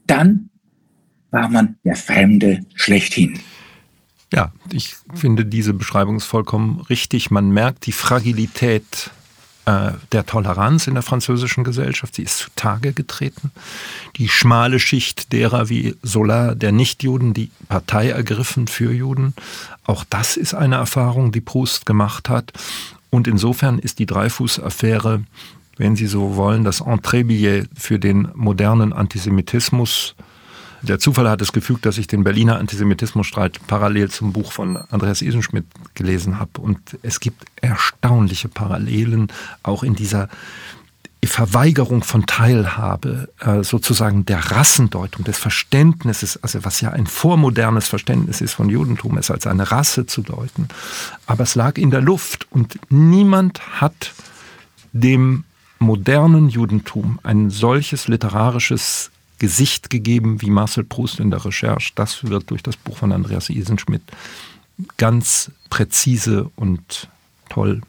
dann 0.07 0.49
war 1.31 1.49
man 1.49 1.75
der 1.83 1.95
Fremde 1.95 2.65
schlechthin. 2.75 3.39
Ja, 4.33 4.51
ich 4.71 4.95
finde 5.13 5.45
diese 5.45 5.73
Beschreibung 5.73 6.17
ist 6.17 6.25
vollkommen 6.25 6.79
richtig. 6.89 7.31
Man 7.31 7.51
merkt 7.51 7.85
die 7.85 7.91
Fragilität 7.91 9.11
äh, 9.65 9.91
der 10.11 10.25
Toleranz 10.25 10.87
in 10.87 10.93
der 10.93 11.03
französischen 11.03 11.63
Gesellschaft. 11.63 12.15
Sie 12.15 12.23
ist 12.23 12.37
zutage 12.37 12.93
getreten. 12.93 13.51
Die 14.15 14.29
schmale 14.29 14.79
Schicht 14.79 15.33
derer 15.33 15.69
wie 15.69 15.95
Solar, 16.01 16.55
der 16.55 16.71
Nichtjuden, 16.71 17.33
die 17.33 17.51
Partei 17.67 18.09
ergriffen 18.09 18.67
für 18.67 18.93
Juden. 18.93 19.33
Auch 19.83 20.05
das 20.09 20.37
ist 20.37 20.53
eine 20.53 20.75
Erfahrung, 20.75 21.31
die 21.31 21.41
Proust 21.41 21.85
gemacht 21.85 22.29
hat. 22.29 22.53
Und 23.09 23.27
insofern 23.27 23.79
ist 23.79 23.99
die 23.99 24.05
Dreifuß-Affäre, 24.05 25.23
wenn 25.77 25.95
Sie 25.97 26.07
so 26.07 26.37
wollen, 26.37 26.63
das 26.63 26.79
Entrebillet 26.79 27.69
für 27.75 27.99
den 27.99 28.29
modernen 28.33 28.93
Antisemitismus 28.93 30.15
der 30.81 30.99
Zufall 30.99 31.29
hat 31.29 31.41
es 31.41 31.51
gefügt, 31.51 31.85
dass 31.85 31.97
ich 31.97 32.07
den 32.07 32.23
Berliner 32.23 32.57
Antisemitismusstreit 32.57 33.59
parallel 33.67 34.09
zum 34.09 34.33
Buch 34.33 34.51
von 34.51 34.77
Andreas 34.77 35.21
Isenschmidt 35.21 35.65
gelesen 35.93 36.39
habe. 36.39 36.59
Und 36.59 36.79
es 37.03 37.19
gibt 37.19 37.45
erstaunliche 37.57 38.49
Parallelen 38.49 39.27
auch 39.63 39.83
in 39.83 39.95
dieser 39.95 40.27
Verweigerung 41.23 42.03
von 42.03 42.25
Teilhabe, 42.25 43.29
äh, 43.39 43.63
sozusagen 43.63 44.25
der 44.25 44.51
Rassendeutung, 44.51 45.23
des 45.23 45.37
Verständnisses, 45.37 46.41
also 46.41 46.65
was 46.65 46.81
ja 46.81 46.89
ein 46.89 47.05
vormodernes 47.05 47.87
Verständnis 47.87 48.41
ist 48.41 48.53
von 48.53 48.69
Judentum, 48.69 49.17
es 49.17 49.29
als 49.29 49.45
eine 49.45 49.71
Rasse 49.71 50.07
zu 50.07 50.23
deuten. 50.23 50.67
Aber 51.27 51.43
es 51.43 51.53
lag 51.53 51.77
in 51.77 51.91
der 51.91 52.01
Luft 52.01 52.47
und 52.49 52.79
niemand 52.89 53.79
hat 53.79 54.13
dem 54.93 55.43
modernen 55.77 56.49
Judentum 56.49 57.19
ein 57.23 57.51
solches 57.51 58.07
literarisches 58.07 59.11
Gesicht 59.41 59.89
gegeben 59.89 60.39
wie 60.43 60.51
Marcel 60.51 60.83
Proust 60.83 61.19
in 61.19 61.31
der 61.31 61.43
Recherche. 61.43 61.93
Das 61.95 62.23
wird 62.23 62.51
durch 62.51 62.61
das 62.61 62.77
Buch 62.77 62.97
von 62.97 63.11
Andreas 63.11 63.49
Isenschmidt 63.49 64.03
ganz 64.97 65.49
präzise 65.71 66.51
und 66.55 67.09
toll 67.49 67.81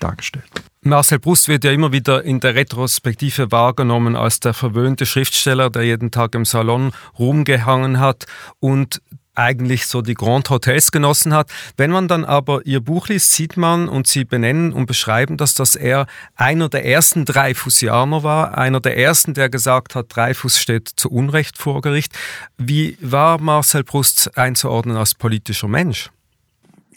dargestellt. 0.00 0.50
Marcel 0.82 1.18
Proust 1.18 1.48
wird 1.48 1.64
ja 1.64 1.72
immer 1.72 1.92
wieder 1.92 2.24
in 2.24 2.40
der 2.40 2.54
Retrospektive 2.54 3.50
wahrgenommen 3.50 4.16
als 4.16 4.40
der 4.40 4.52
verwöhnte 4.52 5.06
Schriftsteller, 5.06 5.70
der 5.70 5.84
jeden 5.84 6.10
Tag 6.10 6.34
im 6.34 6.44
Salon 6.44 6.92
rumgehangen 7.18 7.98
hat 7.98 8.26
und 8.60 9.00
eigentlich 9.34 9.86
so 9.86 10.02
die 10.02 10.14
Grand 10.14 10.50
Hotels 10.50 10.92
genossen 10.92 11.34
hat. 11.34 11.50
Wenn 11.76 11.90
man 11.90 12.08
dann 12.08 12.24
aber 12.24 12.64
ihr 12.64 12.80
Buch 12.80 13.08
liest, 13.08 13.32
sieht 13.32 13.56
man 13.56 13.88
und 13.88 14.06
sie 14.06 14.24
benennen 14.24 14.72
und 14.72 14.86
beschreiben 14.86 15.36
das, 15.36 15.54
dass 15.54 15.74
er 15.74 16.06
einer 16.34 16.68
der 16.68 16.84
ersten 16.84 17.24
Dreyfusianer 17.24 18.22
war, 18.22 18.58
einer 18.58 18.80
der 18.80 18.96
ersten, 18.96 19.34
der 19.34 19.48
gesagt 19.48 19.94
hat, 19.94 20.14
Dreyfus 20.14 20.58
steht 20.58 20.88
zu 20.88 21.10
Unrecht 21.10 21.58
vor 21.58 21.80
Gericht. 21.80 22.12
Wie 22.58 22.96
war 23.00 23.40
Marcel 23.40 23.84
Proust 23.84 24.36
einzuordnen 24.36 24.96
als 24.96 25.14
politischer 25.14 25.68
Mensch? 25.68 26.10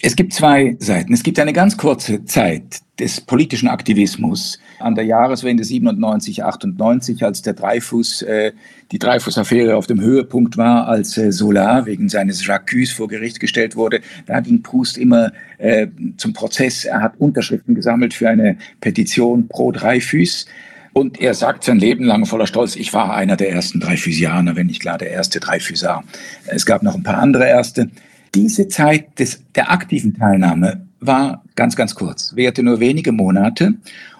Es 0.07 0.15
gibt 0.15 0.33
zwei 0.33 0.77
Seiten. 0.77 1.15
Es 1.15 1.23
gibt 1.23 1.39
eine 1.39 1.51
ganz 1.51 1.77
kurze 1.77 2.23
Zeit 2.25 2.81
des 2.99 3.21
politischen 3.21 3.67
Aktivismus 3.67 4.59
an 4.77 4.93
der 4.93 5.03
Jahreswende 5.03 5.63
97, 5.63 6.43
98, 6.43 7.23
als 7.23 7.41
der 7.41 7.53
Dreifuß, 7.53 8.21
äh, 8.21 8.51
die 8.91 8.99
Dreifuß-Affäre 8.99 9.75
auf 9.75 9.87
dem 9.87 9.99
Höhepunkt 9.99 10.57
war, 10.57 10.87
als 10.87 11.17
äh, 11.17 11.31
Solar 11.31 11.87
wegen 11.87 12.07
seines 12.07 12.45
Jacques 12.45 12.91
vor 12.91 13.07
Gericht 13.07 13.39
gestellt 13.39 13.75
wurde. 13.75 14.01
Da 14.27 14.41
ging 14.41 14.61
Proust 14.61 14.99
immer 14.99 15.31
äh, 15.57 15.87
zum 16.17 16.33
Prozess. 16.33 16.85
Er 16.85 17.01
hat 17.01 17.13
Unterschriften 17.17 17.73
gesammelt 17.73 18.13
für 18.13 18.29
eine 18.29 18.57
Petition 18.81 19.47
pro 19.47 19.71
Dreifuß. 19.71 20.45
Und 20.93 21.19
er 21.19 21.33
sagt 21.33 21.63
sein 21.63 21.79
Leben 21.79 22.05
lang 22.05 22.27
voller 22.27 22.45
Stolz, 22.45 22.75
ich 22.75 22.93
war 22.93 23.15
einer 23.15 23.37
der 23.37 23.49
ersten 23.49 23.79
Dreifüßianer, 23.79 24.55
wenn 24.55 24.67
nicht 24.67 24.81
klar 24.81 24.99
der 24.99 25.09
erste 25.09 25.39
Dreifüßar. 25.39 26.03
Es 26.45 26.67
gab 26.67 26.83
noch 26.83 26.93
ein 26.93 27.01
paar 27.01 27.17
andere 27.17 27.47
Erste 27.47 27.89
diese 28.35 28.67
Zeit 28.67 29.17
des, 29.17 29.41
der 29.55 29.71
aktiven 29.71 30.13
Teilnahme 30.13 30.85
war 30.99 31.43
ganz, 31.55 31.75
ganz 31.75 31.95
kurz, 31.95 32.35
währte 32.35 32.61
nur 32.61 32.79
wenige 32.79 33.11
Monate. 33.11 33.75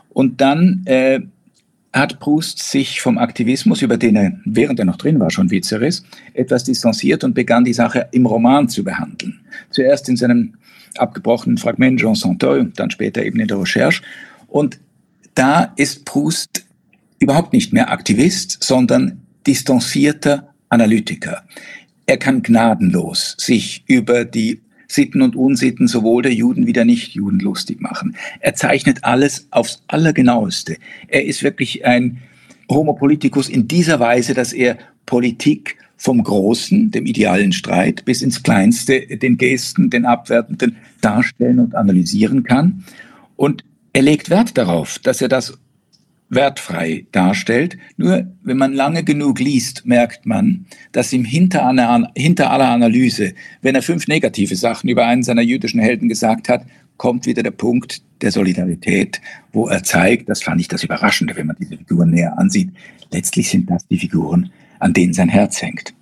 Und 0.09 0.39
dann 0.39 0.83
äh, 0.85 1.19
hat 1.91 2.19
Proust 2.19 2.59
sich 2.59 3.01
vom 3.01 3.17
Aktivismus, 3.17 3.81
über 3.81 3.97
den 3.97 4.15
er, 4.15 4.33
während 4.45 4.79
er 4.79 4.85
noch 4.85 4.97
drin 4.97 5.19
war, 5.19 5.31
schon 5.31 5.51
Vizeris, 5.51 6.03
etwas 6.33 6.63
distanziert 6.63 7.23
und 7.23 7.33
begann 7.33 7.65
die 7.65 7.73
Sache 7.73 8.07
im 8.11 8.25
Roman 8.25 8.69
zu 8.69 8.83
behandeln. 8.83 9.39
Zuerst 9.71 10.09
in 10.09 10.17
seinem 10.17 10.55
abgebrochenen 10.97 11.57
Fragment 11.57 11.99
Jean 11.99 12.15
Santeuil, 12.15 12.71
dann 12.75 12.91
später 12.91 13.23
eben 13.23 13.39
in 13.39 13.47
der 13.47 13.59
Recherche. 13.59 14.01
Und 14.47 14.79
da 15.33 15.73
ist 15.75 16.05
Proust 16.05 16.65
überhaupt 17.19 17.53
nicht 17.53 17.73
mehr 17.73 17.91
Aktivist, 17.91 18.63
sondern 18.63 19.21
distanzierter 19.45 20.53
Analytiker. 20.69 21.43
Er 22.05 22.17
kann 22.17 22.43
gnadenlos 22.43 23.35
sich 23.39 23.83
über 23.87 24.25
die 24.25 24.61
Sitten 24.87 25.21
und 25.21 25.35
Unsitten 25.35 25.87
sowohl 25.87 26.23
der 26.23 26.33
Juden 26.33 26.67
wie 26.67 26.73
der 26.73 26.85
Nichtjuden 26.85 27.39
lustig 27.39 27.81
machen. 27.81 28.15
Er 28.39 28.53
zeichnet 28.53 29.03
alles 29.03 29.47
aufs 29.51 29.81
Allergenaueste. 29.87 30.77
Er 31.07 31.25
ist 31.25 31.41
wirklich 31.43 31.85
ein 31.85 32.19
Homo 32.69 32.93
politicus 32.93 33.49
in 33.49 33.67
dieser 33.67 33.99
Weise, 33.99 34.33
dass 34.33 34.53
er 34.53 34.77
Politik 35.05 35.77
vom 35.97 36.23
Großen, 36.23 36.91
dem 36.91 37.05
idealen 37.05 37.51
Streit, 37.51 38.05
bis 38.05 38.21
ins 38.21 38.43
Kleinste, 38.43 39.17
den 39.17 39.37
Gesten, 39.37 39.89
den 39.89 40.05
Abwertenden 40.05 40.75
darstellen 41.01 41.59
und 41.59 41.73
analysieren 41.73 42.43
kann. 42.43 42.83
Und 43.35 43.63
er 43.93 44.01
legt 44.01 44.29
Wert 44.29 44.57
darauf, 44.57 44.99
dass 44.99 45.21
er 45.21 45.29
das 45.29 45.57
wertfrei 46.29 47.05
darstellt. 47.11 47.77
Nur 47.97 48.27
wenn 48.43 48.57
man 48.57 48.73
lange 48.73 49.03
genug 49.03 49.39
liest, 49.39 49.85
merkt 49.85 50.25
man, 50.25 50.65
dass 50.91 51.13
ihm 51.13 51.23
hinter, 51.23 51.67
einer, 51.67 52.11
hinter 52.15 52.51
aller 52.51 52.69
Analyse, 52.69 53.33
wenn 53.61 53.75
er 53.75 53.81
fünf 53.81 54.07
negative 54.07 54.55
Sachen 54.55 54.89
über 54.89 55.05
einen 55.05 55.23
seiner 55.23 55.41
jüdischen 55.41 55.79
Helden 55.79 56.09
gesagt 56.09 56.49
hat, 56.49 56.65
kommt 56.97 57.25
wieder 57.25 57.43
der 57.43 57.51
Punkt 57.51 58.01
der 58.21 58.31
Solidarität, 58.31 59.21
wo 59.51 59.67
er 59.67 59.83
zeigt, 59.83 60.29
das 60.29 60.43
fand 60.43 60.61
ich 60.61 60.67
das 60.67 60.83
Überraschende, 60.83 61.35
wenn 61.35 61.47
man 61.47 61.57
diese 61.59 61.77
Figuren 61.77 62.11
näher 62.11 62.37
ansieht, 62.37 62.69
letztlich 63.11 63.49
sind 63.49 63.69
das 63.69 63.87
die 63.87 63.97
Figuren, 63.97 64.51
an 64.79 64.93
denen 64.93 65.13
sein 65.13 65.29
Herz 65.29 65.61
hängt. 65.61 65.94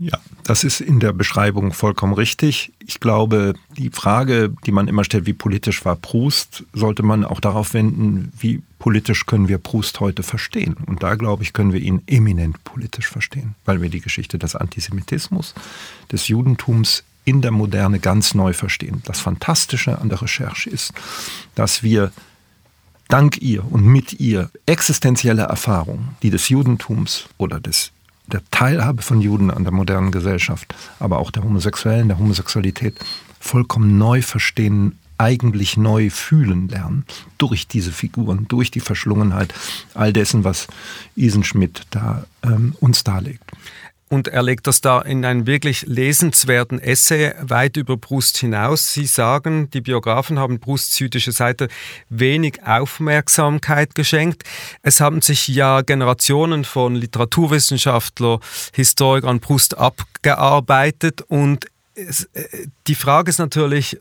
Ja, 0.00 0.18
das 0.44 0.64
ist 0.64 0.80
in 0.80 0.98
der 0.98 1.12
Beschreibung 1.12 1.74
vollkommen 1.74 2.14
richtig. 2.14 2.72
Ich 2.78 3.00
glaube, 3.00 3.52
die 3.76 3.90
Frage, 3.90 4.50
die 4.64 4.72
man 4.72 4.88
immer 4.88 5.04
stellt, 5.04 5.26
wie 5.26 5.34
politisch 5.34 5.84
war 5.84 5.94
Proust, 5.94 6.64
sollte 6.72 7.02
man 7.02 7.22
auch 7.22 7.38
darauf 7.38 7.74
wenden, 7.74 8.32
wie 8.38 8.62
politisch 8.78 9.26
können 9.26 9.48
wir 9.48 9.58
Proust 9.58 10.00
heute 10.00 10.22
verstehen. 10.22 10.74
Und 10.86 11.02
da, 11.02 11.16
glaube 11.16 11.42
ich, 11.42 11.52
können 11.52 11.74
wir 11.74 11.80
ihn 11.80 12.02
eminent 12.06 12.64
politisch 12.64 13.08
verstehen, 13.08 13.56
weil 13.66 13.82
wir 13.82 13.90
die 13.90 14.00
Geschichte 14.00 14.38
des 14.38 14.56
Antisemitismus, 14.56 15.54
des 16.10 16.28
Judentums 16.28 17.04
in 17.26 17.42
der 17.42 17.50
Moderne 17.50 18.00
ganz 18.00 18.34
neu 18.34 18.54
verstehen. 18.54 19.02
Das 19.04 19.20
Fantastische 19.20 19.98
an 19.98 20.08
der 20.08 20.22
Recherche 20.22 20.70
ist, 20.70 20.94
dass 21.54 21.82
wir 21.82 22.10
dank 23.08 23.36
ihr 23.42 23.70
und 23.70 23.84
mit 23.84 24.18
ihr 24.18 24.50
existenzielle 24.64 25.42
Erfahrungen, 25.42 26.16
die 26.22 26.30
des 26.30 26.48
Judentums 26.48 27.28
oder 27.36 27.60
des 27.60 27.92
der 28.32 28.42
Teilhabe 28.50 29.02
von 29.02 29.20
Juden 29.20 29.50
an 29.50 29.64
der 29.64 29.72
modernen 29.72 30.10
Gesellschaft, 30.10 30.74
aber 30.98 31.18
auch 31.18 31.30
der 31.30 31.44
Homosexuellen, 31.44 32.08
der 32.08 32.18
Homosexualität 32.18 32.98
vollkommen 33.38 33.98
neu 33.98 34.22
verstehen, 34.22 34.98
eigentlich 35.18 35.76
neu 35.76 36.08
fühlen 36.08 36.68
lernen 36.68 37.04
durch 37.36 37.68
diese 37.68 37.92
Figuren, 37.92 38.46
durch 38.48 38.70
die 38.70 38.80
Verschlungenheit 38.80 39.52
all 39.92 40.14
dessen, 40.14 40.44
was 40.44 40.66
Isenschmidt 41.14 41.82
da 41.90 42.24
ähm, 42.42 42.74
uns 42.80 43.04
darlegt 43.04 43.44
und 44.10 44.26
er 44.26 44.42
legt 44.42 44.66
das 44.66 44.80
da 44.80 45.00
in 45.00 45.24
einen 45.24 45.46
wirklich 45.46 45.82
lesenswerten 45.86 46.80
Essay 46.80 47.32
weit 47.40 47.76
über 47.76 47.96
Brust 47.96 48.38
hinaus. 48.38 48.92
Sie 48.92 49.06
sagen, 49.06 49.70
die 49.70 49.80
Biografen 49.80 50.40
haben 50.40 50.58
Brusts 50.58 50.98
jüdische 50.98 51.30
Seite 51.30 51.68
wenig 52.08 52.60
Aufmerksamkeit 52.64 53.94
geschenkt. 53.94 54.42
Es 54.82 55.00
haben 55.00 55.22
sich 55.22 55.46
ja 55.46 55.82
Generationen 55.82 56.64
von 56.64 56.96
Literaturwissenschaftler, 56.96 58.40
Historikern 58.74 59.38
Brust 59.38 59.78
abgearbeitet 59.78 61.22
und 61.28 61.66
äh, 61.94 62.04
die 62.88 62.96
Frage 62.96 63.30
ist 63.30 63.38
natürlich, 63.38 63.96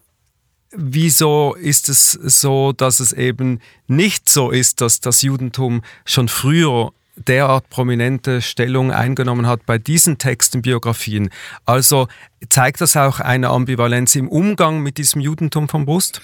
wieso 0.72 1.54
ist 1.54 1.88
es 1.88 2.14
so, 2.14 2.74
dass 2.74 3.00
es 3.00 3.14
eben 3.14 3.62
nicht 3.88 4.28
so 4.28 4.50
ist, 4.50 4.82
dass 4.82 5.02
das 5.02 5.22
Judentum 5.22 5.84
schon 6.04 6.28
früher 6.28 6.94
derart 7.28 7.70
prominente 7.70 8.42
Stellung 8.42 8.92
eingenommen 8.92 9.48
hat 9.48 9.66
bei 9.66 9.78
diesen 9.78 10.18
Texten, 10.18 10.62
Biografien. 10.62 11.30
Also 11.66 12.08
zeigt 12.50 12.82
das 12.82 12.96
auch 12.98 13.20
eine 13.20 13.50
Ambivalenz 13.50 14.16
im 14.16 14.28
Umgang 14.28 14.82
mit 14.82 14.98
diesem 14.98 15.22
Judentum 15.22 15.70
von 15.70 15.86
Brust? 15.86 16.22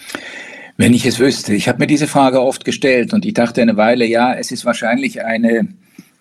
Wenn 0.77 0.93
ich 0.93 1.05
es 1.05 1.19
wüsste. 1.19 1.53
Ich 1.53 1.67
habe 1.67 1.79
mir 1.79 1.87
diese 1.87 2.07
Frage 2.07 2.41
oft 2.41 2.65
gestellt 2.65 3.13
und 3.13 3.25
ich 3.25 3.33
dachte 3.33 3.61
eine 3.61 3.77
Weile, 3.77 4.05
ja, 4.05 4.33
es 4.33 4.51
ist 4.51 4.65
wahrscheinlich 4.65 5.23
eine 5.23 5.67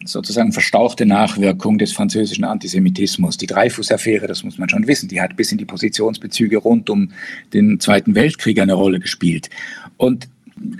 sozusagen 0.04 0.52
verstauchte 0.52 1.06
Nachwirkung 1.06 1.78
des 1.78 1.92
französischen 1.92 2.44
Antisemitismus. 2.44 3.37
Die 3.37 3.46
Dreyfus-Affäre, 3.46 4.26
das 4.26 4.44
muss 4.44 4.58
man 4.58 4.68
schon 4.68 4.87
wissen, 4.87 5.08
die 5.08 5.20
hat 5.20 5.37
bis 5.37 5.50
in 5.50 5.58
die 5.58 5.64
Positionsbezüge 5.64 6.58
rund 6.58 6.90
um 6.90 7.10
den 7.52 7.80
Zweiten 7.80 8.14
Weltkrieg 8.14 8.60
eine 8.60 8.74
Rolle 8.74 9.00
gespielt. 9.00 9.50
Und 9.96 10.28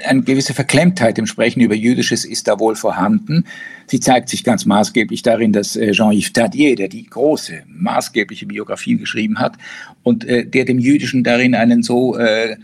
eine 0.05 0.23
gewisse 0.23 0.55
Verklemmtheit 0.55 1.18
im 1.18 1.27
Sprechen 1.27 1.61
über 1.61 1.75
Jüdisches 1.75 2.25
ist 2.25 2.49
da 2.49 2.59
wohl 2.59 2.77
vorhanden. 2.77 3.44
Sie 3.87 4.01
zeigt 4.01 4.29
sich 4.29 4.44
ganz 4.44 4.64
maßgeblich 4.64 5.23
darin, 5.23 5.53
dass 5.53 5.77
äh, 5.77 5.92
Jean-Yves 5.92 6.33
Tardier, 6.33 6.77
der 6.77 6.88
die 6.88 7.05
große, 7.05 7.62
maßgebliche 7.66 8.47
Biografie 8.47 8.97
geschrieben 8.97 9.38
hat 9.38 9.55
und 10.03 10.25
äh, 10.25 10.47
der 10.47 10.64
dem 10.64 10.79
Jüdischen 10.79 11.25
darin 11.25 11.55
einen 11.55 11.83
so 11.83 12.16
äh, 12.16 12.57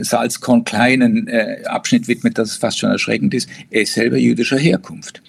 salzkorn 0.00 0.64
äh, 0.66 1.64
Abschnitt 1.66 2.08
widmet, 2.08 2.38
dass 2.38 2.50
es 2.50 2.56
fast 2.56 2.78
schon 2.78 2.90
erschreckend 2.90 3.34
ist, 3.34 3.48
er 3.70 3.82
ist 3.82 3.94
selber 3.94 4.16
jüdischer 4.16 4.58
Herkunft. 4.58 5.22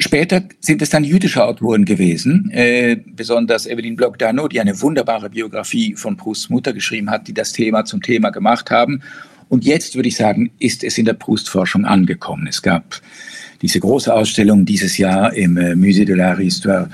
Später 0.00 0.42
sind 0.60 0.80
es 0.80 0.90
dann 0.90 1.02
jüdische 1.02 1.44
Autoren 1.44 1.84
gewesen, 1.84 2.50
äh, 2.52 2.98
besonders 3.04 3.66
Evelyn 3.66 3.96
Bloch-Darnaud, 3.96 4.52
die 4.52 4.60
eine 4.60 4.80
wunderbare 4.80 5.28
Biografie 5.28 5.96
von 5.96 6.16
Prousts 6.16 6.50
Mutter 6.50 6.72
geschrieben 6.72 7.10
hat, 7.10 7.26
die 7.26 7.34
das 7.34 7.52
Thema 7.52 7.84
zum 7.84 8.00
Thema 8.00 8.30
gemacht 8.30 8.70
haben. 8.70 9.02
Und 9.48 9.64
jetzt 9.64 9.94
würde 9.94 10.08
ich 10.08 10.16
sagen, 10.16 10.50
ist 10.58 10.84
es 10.84 10.98
in 10.98 11.04
der 11.04 11.14
Proust-Forschung 11.14 11.84
angekommen. 11.84 12.46
Es 12.46 12.62
gab 12.62 13.00
diese 13.62 13.80
große 13.80 14.12
Ausstellung 14.12 14.64
dieses 14.64 14.98
Jahr 14.98 15.32
im 15.32 15.56
äh, 15.56 15.74
Musée 15.74 16.04
de 16.04 16.14
l'Art 16.14 16.38
Histoire 16.38 16.90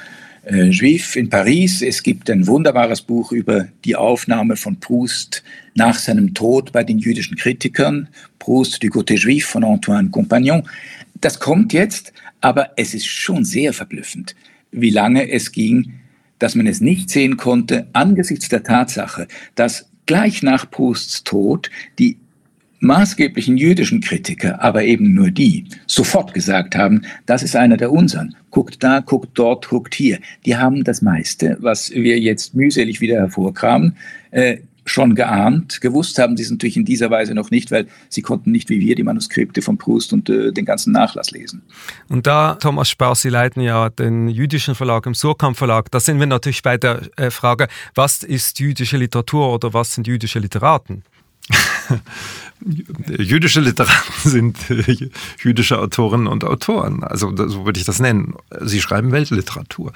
äh, 0.46 0.68
Juif 0.70 1.16
in 1.16 1.28
Paris. 1.28 1.82
Es 1.82 2.02
gibt 2.02 2.30
ein 2.30 2.46
wunderbares 2.46 3.02
Buch 3.02 3.32
über 3.32 3.66
die 3.84 3.96
Aufnahme 3.96 4.56
von 4.56 4.78
Proust 4.78 5.42
nach 5.74 5.98
seinem 5.98 6.34
Tod 6.34 6.72
bei 6.72 6.84
den 6.84 6.98
jüdischen 6.98 7.36
Kritikern. 7.36 8.08
Proust 8.38 8.82
du 8.82 8.88
Côté 8.88 9.16
Juif 9.16 9.46
von 9.46 9.64
Antoine 9.64 10.10
Compagnon. 10.10 10.62
Das 11.20 11.40
kommt 11.40 11.72
jetzt, 11.72 12.12
aber 12.40 12.70
es 12.76 12.94
ist 12.94 13.06
schon 13.06 13.44
sehr 13.44 13.72
verblüffend, 13.72 14.34
wie 14.70 14.90
lange 14.90 15.30
es 15.30 15.52
ging, 15.52 15.94
dass 16.38 16.54
man 16.54 16.66
es 16.66 16.80
nicht 16.80 17.08
sehen 17.08 17.36
konnte, 17.36 17.86
angesichts 17.92 18.48
der 18.48 18.62
Tatsache, 18.62 19.28
dass 19.54 19.88
gleich 20.06 20.42
nach 20.42 20.70
Prousts 20.70 21.24
Tod 21.24 21.70
die 21.98 22.18
maßgeblichen 22.84 23.56
jüdischen 23.56 24.00
Kritiker, 24.00 24.62
aber 24.62 24.84
eben 24.84 25.14
nur 25.14 25.30
die, 25.30 25.64
sofort 25.86 26.34
gesagt 26.34 26.76
haben, 26.76 27.02
das 27.26 27.42
ist 27.42 27.56
einer 27.56 27.76
der 27.76 27.90
unseren. 27.90 28.36
Guckt 28.50 28.82
da, 28.82 29.00
guckt 29.00 29.30
dort, 29.34 29.68
guckt 29.68 29.94
hier. 29.94 30.18
Die 30.46 30.56
haben 30.56 30.84
das 30.84 31.02
meiste, 31.02 31.56
was 31.60 31.90
wir 31.90 32.20
jetzt 32.20 32.54
mühselig 32.54 33.00
wieder 33.00 33.16
hervorkramen, 33.16 33.96
äh, 34.30 34.58
schon 34.86 35.14
geahnt. 35.14 35.80
Gewusst 35.80 36.18
haben 36.18 36.36
sie 36.36 36.42
es 36.42 36.50
natürlich 36.50 36.76
in 36.76 36.84
dieser 36.84 37.10
Weise 37.10 37.34
noch 37.34 37.50
nicht, 37.50 37.70
weil 37.70 37.86
sie 38.08 38.22
konnten 38.22 38.52
nicht 38.52 38.68
wie 38.68 38.80
wir 38.80 38.94
die 38.94 39.02
Manuskripte 39.02 39.62
von 39.62 39.78
Proust 39.78 40.12
und 40.12 40.28
äh, 40.28 40.52
den 40.52 40.64
ganzen 40.64 40.92
Nachlass 40.92 41.30
lesen. 41.30 41.62
Und 42.08 42.26
da, 42.26 42.56
Thomas 42.56 42.90
Spaß, 42.90 43.22
Sie 43.22 43.30
leiten 43.30 43.62
ja 43.62 43.88
den 43.88 44.28
jüdischen 44.28 44.74
Verlag 44.74 45.06
im 45.06 45.14
Surkamp 45.14 45.56
Verlag. 45.56 45.90
Da 45.90 46.00
sind 46.00 46.20
wir 46.20 46.26
natürlich 46.26 46.62
bei 46.62 46.76
der 46.76 47.00
äh, 47.16 47.30
Frage, 47.30 47.68
was 47.94 48.22
ist 48.22 48.60
jüdische 48.60 48.96
Literatur 48.96 49.54
oder 49.54 49.72
was 49.72 49.94
sind 49.94 50.06
jüdische 50.06 50.38
Literaten? 50.38 51.02
jüdische 53.18 53.60
Literaten 53.60 54.12
sind 54.30 54.70
äh, 54.70 55.10
jüdische 55.38 55.78
Autorinnen 55.78 56.26
und 56.26 56.44
Autoren. 56.44 57.02
Also 57.04 57.34
so 57.34 57.64
würde 57.64 57.78
ich 57.78 57.86
das 57.86 58.00
nennen. 58.00 58.34
Sie 58.60 58.80
schreiben 58.80 59.12
Weltliteratur. 59.12 59.92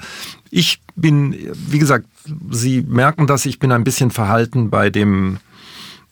Ich 0.51 0.81
bin, 0.95 1.35
wie 1.53 1.79
gesagt, 1.79 2.07
Sie 2.51 2.81
merken 2.81 3.27
das, 3.27 3.45
ich 3.45 3.59
bin 3.59 3.71
ein 3.71 3.83
bisschen 3.83 4.11
verhalten 4.11 4.69
bei 4.69 4.89
dem 4.89 5.39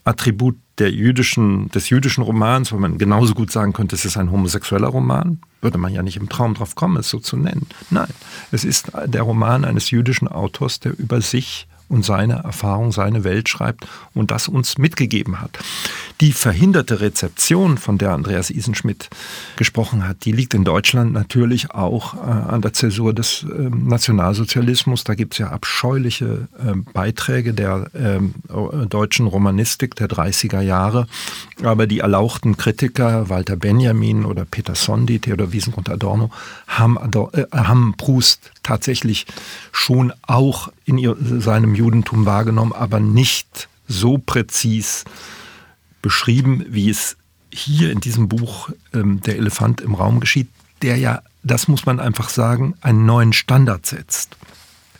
Attribut 0.03 0.55
der 0.77 0.91
jüdischen, 0.91 1.69
des 1.69 1.89
jüdischen 1.89 2.23
Romans, 2.23 2.71
wo 2.71 2.77
man 2.77 2.97
genauso 2.97 3.33
gut 3.33 3.51
sagen 3.51 3.73
könnte, 3.73 3.95
es 3.95 4.05
ist 4.05 4.15
ein 4.15 4.31
homosexueller 4.31 4.87
Roman. 4.87 5.39
Würde 5.61 5.77
man 5.77 5.91
ja 5.91 6.03
nicht 6.03 6.17
im 6.17 6.29
Traum 6.29 6.53
drauf 6.53 6.75
kommen, 6.75 6.97
es 6.97 7.09
so 7.09 7.19
zu 7.19 7.35
nennen. 7.35 7.67
Nein, 7.89 8.07
es 8.51 8.63
ist 8.63 8.91
der 9.05 9.23
Roman 9.23 9.65
eines 9.65 9.89
jüdischen 9.91 10.27
Autors, 10.27 10.79
der 10.79 10.97
über 10.97 11.19
sich 11.21 11.67
und 11.89 12.03
seine 12.03 12.43
Erfahrung, 12.43 12.91
seine 12.91 13.23
Welt 13.23 13.49
schreibt 13.49 13.87
und 14.13 14.31
das 14.31 14.47
uns 14.47 14.77
mitgegeben 14.77 15.41
hat. 15.41 15.57
Die 16.19 16.31
verhinderte 16.31 16.99
Rezeption, 16.99 17.77
von 17.77 17.97
der 17.97 18.11
Andreas 18.11 18.49
Isenschmidt 18.49 19.09
gesprochen 19.55 20.07
hat, 20.07 20.25
die 20.25 20.31
liegt 20.31 20.53
in 20.53 20.63
Deutschland 20.63 21.13
natürlich 21.13 21.71
auch 21.71 22.15
äh, 22.15 22.17
an 22.17 22.61
der 22.61 22.73
Zäsur 22.73 23.13
des 23.13 23.43
äh, 23.43 23.69
Nationalsozialismus. 23.69 25.03
Da 25.03 25.15
gibt 25.15 25.33
es 25.33 25.39
ja 25.39 25.49
abscheuliche 25.49 26.47
äh, 26.57 26.73
Beiträge 26.93 27.53
der 27.53 27.89
ähm, 27.95 28.33
deutschen 28.89 29.27
Romanistik 29.27 29.95
der 29.95 30.07
30er 30.07 30.61
Jahre. 30.61 31.07
Aber 31.63 31.87
die 31.87 31.99
erlauchten 31.99 32.57
Kritiker, 32.57 33.29
Walter 33.29 33.55
Benjamin 33.55 34.25
oder 34.25 34.45
Peter 34.45 34.75
Sondi, 34.75 35.19
Theodor 35.19 35.53
Wiesengrund 35.53 35.89
Adorno, 35.89 36.31
haben, 36.67 36.97
äh, 37.33 37.45
haben 37.51 37.93
Proust 37.95 38.51
tatsächlich 38.63 39.25
schon 39.71 40.13
auch 40.23 40.69
in 40.87 40.97
ihr, 40.97 41.15
seinem 41.19 41.75
Judentum 41.75 42.25
wahrgenommen, 42.25 42.73
aber 42.73 42.99
nicht 42.99 43.69
so 43.87 44.17
präzis 44.17 45.03
beschrieben, 46.01 46.65
wie 46.69 46.89
es 46.89 47.17
hier 47.51 47.91
in 47.91 47.99
diesem 47.99 48.27
Buch 48.27 48.69
ähm, 48.93 49.21
Der 49.21 49.35
Elefant 49.35 49.81
im 49.81 49.93
Raum 49.93 50.19
geschieht, 50.19 50.47
der 50.81 50.97
ja, 50.97 51.21
das 51.43 51.67
muss 51.67 51.85
man 51.85 51.99
einfach 51.99 52.29
sagen, 52.29 52.75
einen 52.81 53.05
neuen 53.05 53.33
Standard 53.33 53.85
setzt. 53.85 54.37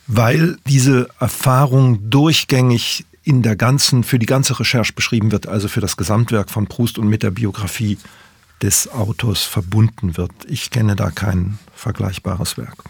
Weil 0.08 0.58
diese 0.68 1.08
Erfahrung 1.20 2.10
durchgängig 2.10 3.06
in 3.24 3.42
der 3.42 3.56
ganzen, 3.56 4.04
für 4.04 4.20
die 4.20 4.26
ganze 4.26 4.60
Recherche 4.60 4.94
beschrieben 4.94 5.32
wird, 5.32 5.48
also 5.48 5.68
für 5.68 5.82
das 5.82 5.98
Gesamtwerk 5.98 6.50
von 6.50 6.68
Proust 6.68 6.98
und 6.98 7.08
mit 7.08 7.24
der 7.24 7.32
Biografie 7.32 7.98
des 8.62 8.90
Autors 8.90 9.44
verbunden 9.44 10.18
wird. 10.18 10.32
Ich 10.48 10.70
kenne 10.70 10.96
da 10.96 11.12
kein 11.12 11.60
vergleichbares 11.74 12.58
Werk. 12.58 12.86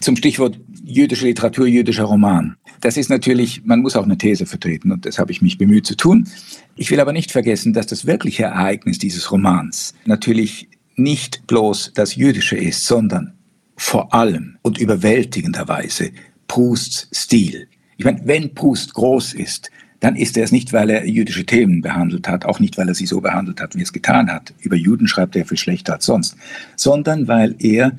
Zum 0.00 0.16
Stichwort 0.16 0.58
jüdische 0.84 1.26
Literatur, 1.26 1.66
jüdischer 1.66 2.04
Roman. 2.04 2.56
Das 2.80 2.96
ist 2.96 3.10
natürlich, 3.10 3.64
man 3.64 3.80
muss 3.80 3.96
auch 3.96 4.04
eine 4.04 4.18
These 4.18 4.46
vertreten 4.46 4.92
und 4.92 5.06
das 5.06 5.18
habe 5.18 5.32
ich 5.32 5.42
mich 5.42 5.58
bemüht 5.58 5.86
zu 5.86 5.96
tun. 5.96 6.28
Ich 6.76 6.90
will 6.90 7.00
aber 7.00 7.12
nicht 7.12 7.32
vergessen, 7.32 7.72
dass 7.72 7.86
das 7.86 8.06
wirkliche 8.06 8.44
Ereignis 8.44 8.98
dieses 8.98 9.30
Romans 9.32 9.94
natürlich 10.04 10.68
nicht 10.96 11.46
bloß 11.46 11.92
das 11.94 12.16
Jüdische 12.16 12.56
ist, 12.56 12.86
sondern 12.86 13.34
vor 13.76 14.12
allem 14.12 14.58
und 14.62 14.78
überwältigenderweise 14.78 16.10
Prousts 16.48 17.08
Stil. 17.14 17.68
Ich 17.96 18.04
meine, 18.04 18.20
wenn 18.24 18.54
Proust 18.54 18.94
groß 18.94 19.34
ist, 19.34 19.70
dann 20.00 20.14
ist 20.14 20.36
er 20.36 20.44
es 20.44 20.52
nicht, 20.52 20.72
weil 20.72 20.90
er 20.90 21.06
jüdische 21.06 21.44
Themen 21.44 21.82
behandelt 21.82 22.28
hat, 22.28 22.44
auch 22.44 22.60
nicht, 22.60 22.78
weil 22.78 22.88
er 22.88 22.94
sie 22.94 23.06
so 23.06 23.20
behandelt 23.20 23.60
hat, 23.60 23.74
wie 23.74 23.80
er 23.80 23.84
es 23.84 23.92
getan 23.92 24.30
hat. 24.30 24.54
Über 24.60 24.76
Juden 24.76 25.08
schreibt 25.08 25.34
er 25.34 25.44
viel 25.44 25.56
schlechter 25.56 25.94
als 25.94 26.06
sonst, 26.06 26.36
sondern 26.76 27.26
weil 27.26 27.56
er 27.58 27.96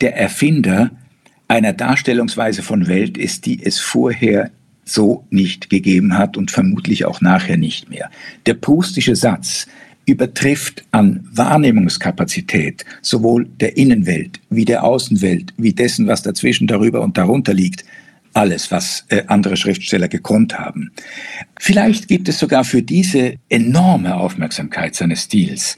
der 0.00 0.16
Erfinder 0.16 0.90
einer 1.50 1.72
Darstellungsweise 1.72 2.62
von 2.62 2.86
Welt 2.86 3.18
ist, 3.18 3.44
die 3.44 3.60
es 3.60 3.80
vorher 3.80 4.52
so 4.84 5.26
nicht 5.30 5.68
gegeben 5.68 6.16
hat 6.16 6.36
und 6.36 6.52
vermutlich 6.52 7.04
auch 7.06 7.20
nachher 7.20 7.56
nicht 7.56 7.90
mehr. 7.90 8.08
Der 8.46 8.54
proustische 8.54 9.16
Satz 9.16 9.66
übertrifft 10.06 10.84
an 10.92 11.28
Wahrnehmungskapazität 11.32 12.84
sowohl 13.02 13.48
der 13.58 13.76
Innenwelt 13.76 14.40
wie 14.48 14.64
der 14.64 14.84
Außenwelt, 14.84 15.52
wie 15.56 15.72
dessen, 15.72 16.06
was 16.06 16.22
dazwischen, 16.22 16.68
darüber 16.68 17.00
und 17.00 17.18
darunter 17.18 17.52
liegt, 17.52 17.84
alles, 18.32 18.70
was 18.70 19.04
äh, 19.08 19.24
andere 19.26 19.56
Schriftsteller 19.56 20.06
gekonnt 20.06 20.56
haben. 20.56 20.92
Vielleicht 21.58 22.06
gibt 22.06 22.28
es 22.28 22.38
sogar 22.38 22.62
für 22.62 22.80
diese 22.80 23.34
enorme 23.48 24.14
Aufmerksamkeit 24.14 24.94
seines 24.94 25.24
Stils 25.24 25.76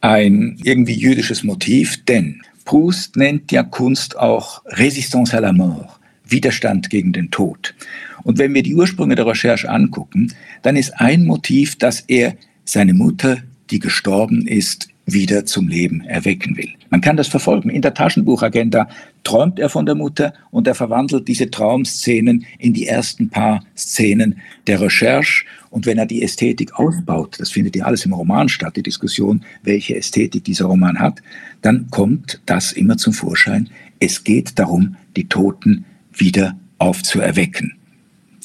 ein 0.00 0.56
irgendwie 0.64 0.94
jüdisches 0.94 1.42
Motiv, 1.44 2.02
denn 2.06 2.40
Proust 2.70 3.16
nennt 3.16 3.50
ja 3.50 3.64
Kunst 3.64 4.16
auch 4.16 4.64
Résistance 4.66 5.34
à 5.34 5.40
la 5.40 5.52
mort, 5.52 5.98
Widerstand 6.24 6.88
gegen 6.88 7.12
den 7.12 7.32
Tod. 7.32 7.74
Und 8.22 8.38
wenn 8.38 8.54
wir 8.54 8.62
die 8.62 8.76
Ursprünge 8.76 9.16
der 9.16 9.26
Recherche 9.26 9.68
angucken, 9.68 10.32
dann 10.62 10.76
ist 10.76 10.92
ein 11.00 11.24
Motiv, 11.24 11.76
dass 11.78 11.98
er 12.02 12.36
seine 12.64 12.94
Mutter, 12.94 13.38
die 13.70 13.80
gestorben 13.80 14.46
ist, 14.46 14.86
wieder 15.12 15.46
zum 15.46 15.68
Leben 15.68 16.02
erwecken 16.02 16.56
will. 16.56 16.70
Man 16.90 17.00
kann 17.00 17.16
das 17.16 17.28
verfolgen. 17.28 17.70
In 17.70 17.82
der 17.82 17.94
Taschenbuchagenda 17.94 18.88
träumt 19.24 19.58
er 19.58 19.68
von 19.68 19.86
der 19.86 19.94
Mutter 19.94 20.34
und 20.50 20.66
er 20.66 20.74
verwandelt 20.74 21.28
diese 21.28 21.50
Traumszenen 21.50 22.44
in 22.58 22.72
die 22.72 22.86
ersten 22.86 23.30
paar 23.30 23.64
Szenen 23.76 24.38
der 24.66 24.80
Recherche. 24.80 25.44
Und 25.70 25.86
wenn 25.86 25.98
er 25.98 26.06
die 26.06 26.22
Ästhetik 26.22 26.78
ausbaut, 26.78 27.36
das 27.38 27.50
findet 27.50 27.76
ja 27.76 27.84
alles 27.84 28.04
im 28.04 28.12
Roman 28.12 28.48
statt, 28.48 28.76
die 28.76 28.82
Diskussion, 28.82 29.42
welche 29.62 29.96
Ästhetik 29.96 30.44
dieser 30.44 30.66
Roman 30.66 30.98
hat, 30.98 31.22
dann 31.62 31.88
kommt 31.90 32.40
das 32.46 32.72
immer 32.72 32.96
zum 32.96 33.12
Vorschein. 33.12 33.70
Es 34.00 34.24
geht 34.24 34.58
darum, 34.58 34.96
die 35.16 35.28
Toten 35.28 35.84
wieder 36.12 36.58
aufzuerwecken. 36.78 37.74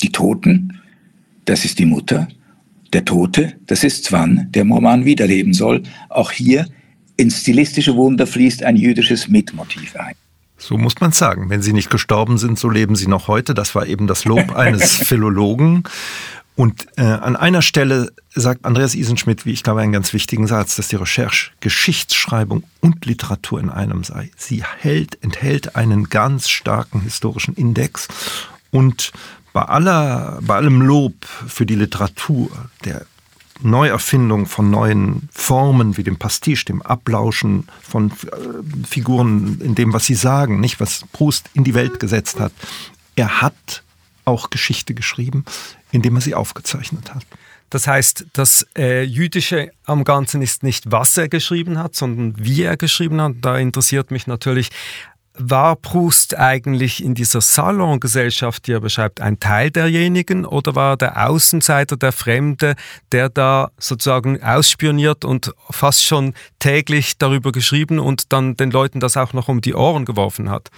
Die 0.02 0.12
Toten, 0.12 0.80
das 1.46 1.66
ist 1.66 1.80
die 1.80 1.86
Mutter, 1.86 2.28
der 2.96 3.04
Tote, 3.04 3.54
das 3.68 3.84
ist 3.84 4.06
Zwan, 4.06 4.48
der 4.52 4.62
im 4.62 4.72
Roman 4.72 5.04
wiederleben 5.04 5.54
soll. 5.54 5.84
Auch 6.08 6.32
hier 6.32 6.66
ins 7.18 7.42
stilistische 7.42 7.96
Wunder 7.96 8.26
fließt 8.26 8.64
ein 8.64 8.78
jüdisches 8.78 9.28
Mitmotiv 9.28 9.98
ein. 9.98 10.16
So 10.58 10.78
muss 10.78 11.02
man 11.02 11.12
sagen. 11.12 11.50
Wenn 11.50 11.62
sie 11.62 11.74
nicht 11.74 11.90
gestorben 11.90 12.38
sind, 12.38 12.58
so 12.58 12.70
leben 12.70 12.96
sie 12.96 13.08
noch 13.08 13.28
heute. 13.28 13.54
Das 13.54 13.76
war 13.76 13.86
eben 13.86 14.08
das 14.08 14.24
Lob 14.24 14.50
eines 14.56 14.96
Philologen. 14.96 15.84
Und 16.56 16.88
äh, 16.96 17.02
an 17.02 17.36
einer 17.36 17.62
Stelle 17.62 18.14
sagt 18.34 18.64
Andreas 18.64 18.96
Isenschmidt, 18.96 19.46
wie 19.46 19.52
ich 19.52 19.64
glaube, 19.64 19.82
einen 19.82 19.92
ganz 19.92 20.14
wichtigen 20.14 20.48
Satz, 20.48 20.78
dass 20.78 20.88
die 20.88 20.96
Recherche 20.96 21.52
Geschichtsschreibung 21.60 22.64
und 22.80 23.06
Literatur 23.06 23.60
in 23.60 23.70
einem 23.70 24.06
sei. 24.06 24.32
Sie 24.38 24.64
hält, 24.80 25.22
enthält 25.22 25.76
einen 25.76 26.08
ganz 26.08 26.48
starken 26.48 27.02
historischen 27.02 27.56
Index 27.56 28.08
und 28.72 29.12
bei 29.56 29.62
aller, 29.62 30.40
bei 30.42 30.56
allem 30.56 30.82
Lob 30.82 31.14
für 31.26 31.66
die 31.66 31.76
Literatur, 31.76 32.52
der 32.84 33.06
Neuerfindung 33.62 34.48
von 34.48 34.70
neuen 34.70 35.30
Formen 35.32 35.96
wie 35.96 36.04
dem 36.04 36.18
Pastiche, 36.18 36.66
dem 36.66 36.82
Ablauschen 36.82 37.66
von 37.82 38.12
äh, 38.12 38.86
Figuren 38.86 39.62
in 39.62 39.74
dem, 39.74 39.94
was 39.94 40.08
sie 40.08 40.16
sagen, 40.16 40.60
nicht 40.60 40.82
was 40.82 41.06
Proust 41.14 41.50
in 41.54 41.64
die 41.64 41.74
Welt 41.74 42.02
gesetzt 42.02 42.38
hat. 42.38 42.52
Er 43.16 43.42
hat 43.42 43.84
auch 44.26 44.50
Geschichte 44.50 44.94
geschrieben, 44.94 45.46
indem 45.90 46.16
er 46.16 46.22
sie 46.22 46.36
aufgezeichnet 46.36 47.16
hat. 47.16 47.26
Das 47.70 47.88
heißt, 47.88 48.26
das 48.34 48.68
äh, 48.78 49.04
Jüdische 49.04 49.72
am 49.86 50.04
Ganzen 50.04 50.42
ist 50.42 50.64
nicht, 50.64 50.92
was 50.92 51.16
er 51.16 51.30
geschrieben 51.30 51.78
hat, 51.78 51.96
sondern 51.96 52.34
wie 52.38 52.64
er 52.64 52.76
geschrieben 52.76 53.22
hat. 53.22 53.36
Da 53.40 53.58
interessiert 53.58 54.12
mich 54.12 54.28
natürlich, 54.28 54.70
war 55.38 55.76
Proust 55.76 56.38
eigentlich 56.38 57.04
in 57.04 57.14
dieser 57.14 57.42
Salongesellschaft, 57.42 58.68
die 58.68 58.74
er 58.74 58.80
beschreibt, 58.80 59.22
ein 59.22 59.40
Teil 59.40 59.72
derjenigen 59.72 60.46
oder 60.46 60.76
war 60.76 60.98
der 60.98 61.30
Außenseiter, 61.30 61.98
der 61.98 62.12
Fremde, 62.12 62.76
der 63.12 63.30
da 63.30 63.72
sozusagen 63.78 64.42
ausspioniert 64.42 65.26
und 65.26 65.54
fast 65.70 66.04
schon 66.04 66.34
täglich 66.60 67.18
darüber 67.18 67.52
geschrieben 67.52 68.00
und 68.00 68.32
dann 68.32 68.56
den 68.56 68.72
Leuten 68.72 69.00
das 69.00 69.18
auch 69.18 69.34
noch 69.34 69.48
um 69.48 69.62
die 69.62 69.76
Ohren 69.76 70.06
geworfen 70.06 70.50
hat? 70.50 70.70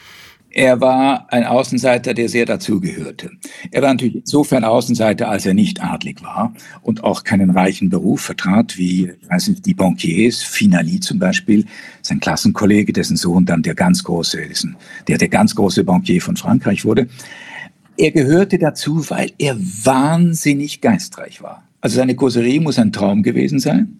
Er 0.57 0.81
war 0.81 1.31
ein 1.31 1.43
Außenseiter, 1.43 2.15
der 2.15 2.29
sehr 2.29 2.47
dazugehörte. 2.47 3.29
Er 3.69 3.83
war 3.83 3.89
natürlich 3.89 4.15
insofern 4.15 4.63
Außenseiter, 4.63 5.29
als 5.29 5.45
er 5.45 5.53
nicht 5.53 5.83
adlig 5.83 6.23
war 6.23 6.51
und 6.81 7.03
auch 7.03 7.23
keinen 7.23 7.51
reichen 7.51 7.91
Beruf 7.91 8.21
vertrat, 8.21 8.75
wie, 8.75 9.11
weiß 9.29 9.49
nicht, 9.49 9.67
die 9.67 9.75
Bankiers, 9.75 10.41
Finali 10.41 10.99
zum 10.99 11.19
Beispiel, 11.19 11.65
sein 12.01 12.19
Klassenkollege, 12.19 12.91
dessen 12.91 13.17
Sohn 13.17 13.45
dann 13.45 13.61
der 13.61 13.75
ganz 13.75 14.03
große, 14.03 14.47
dessen, 14.47 14.75
der 15.07 15.19
der 15.19 15.27
ganz 15.27 15.53
große 15.53 15.83
Bankier 15.83 16.23
von 16.23 16.35
Frankreich 16.35 16.85
wurde. 16.85 17.07
Er 17.95 18.09
gehörte 18.09 18.57
dazu, 18.57 19.07
weil 19.11 19.33
er 19.37 19.55
wahnsinnig 19.59 20.81
geistreich 20.81 21.43
war. 21.43 21.67
Also 21.81 21.97
seine 21.97 22.15
Causerie 22.15 22.61
muss 22.61 22.79
ein 22.79 22.91
Traum 22.91 23.21
gewesen 23.21 23.59
sein. 23.59 23.99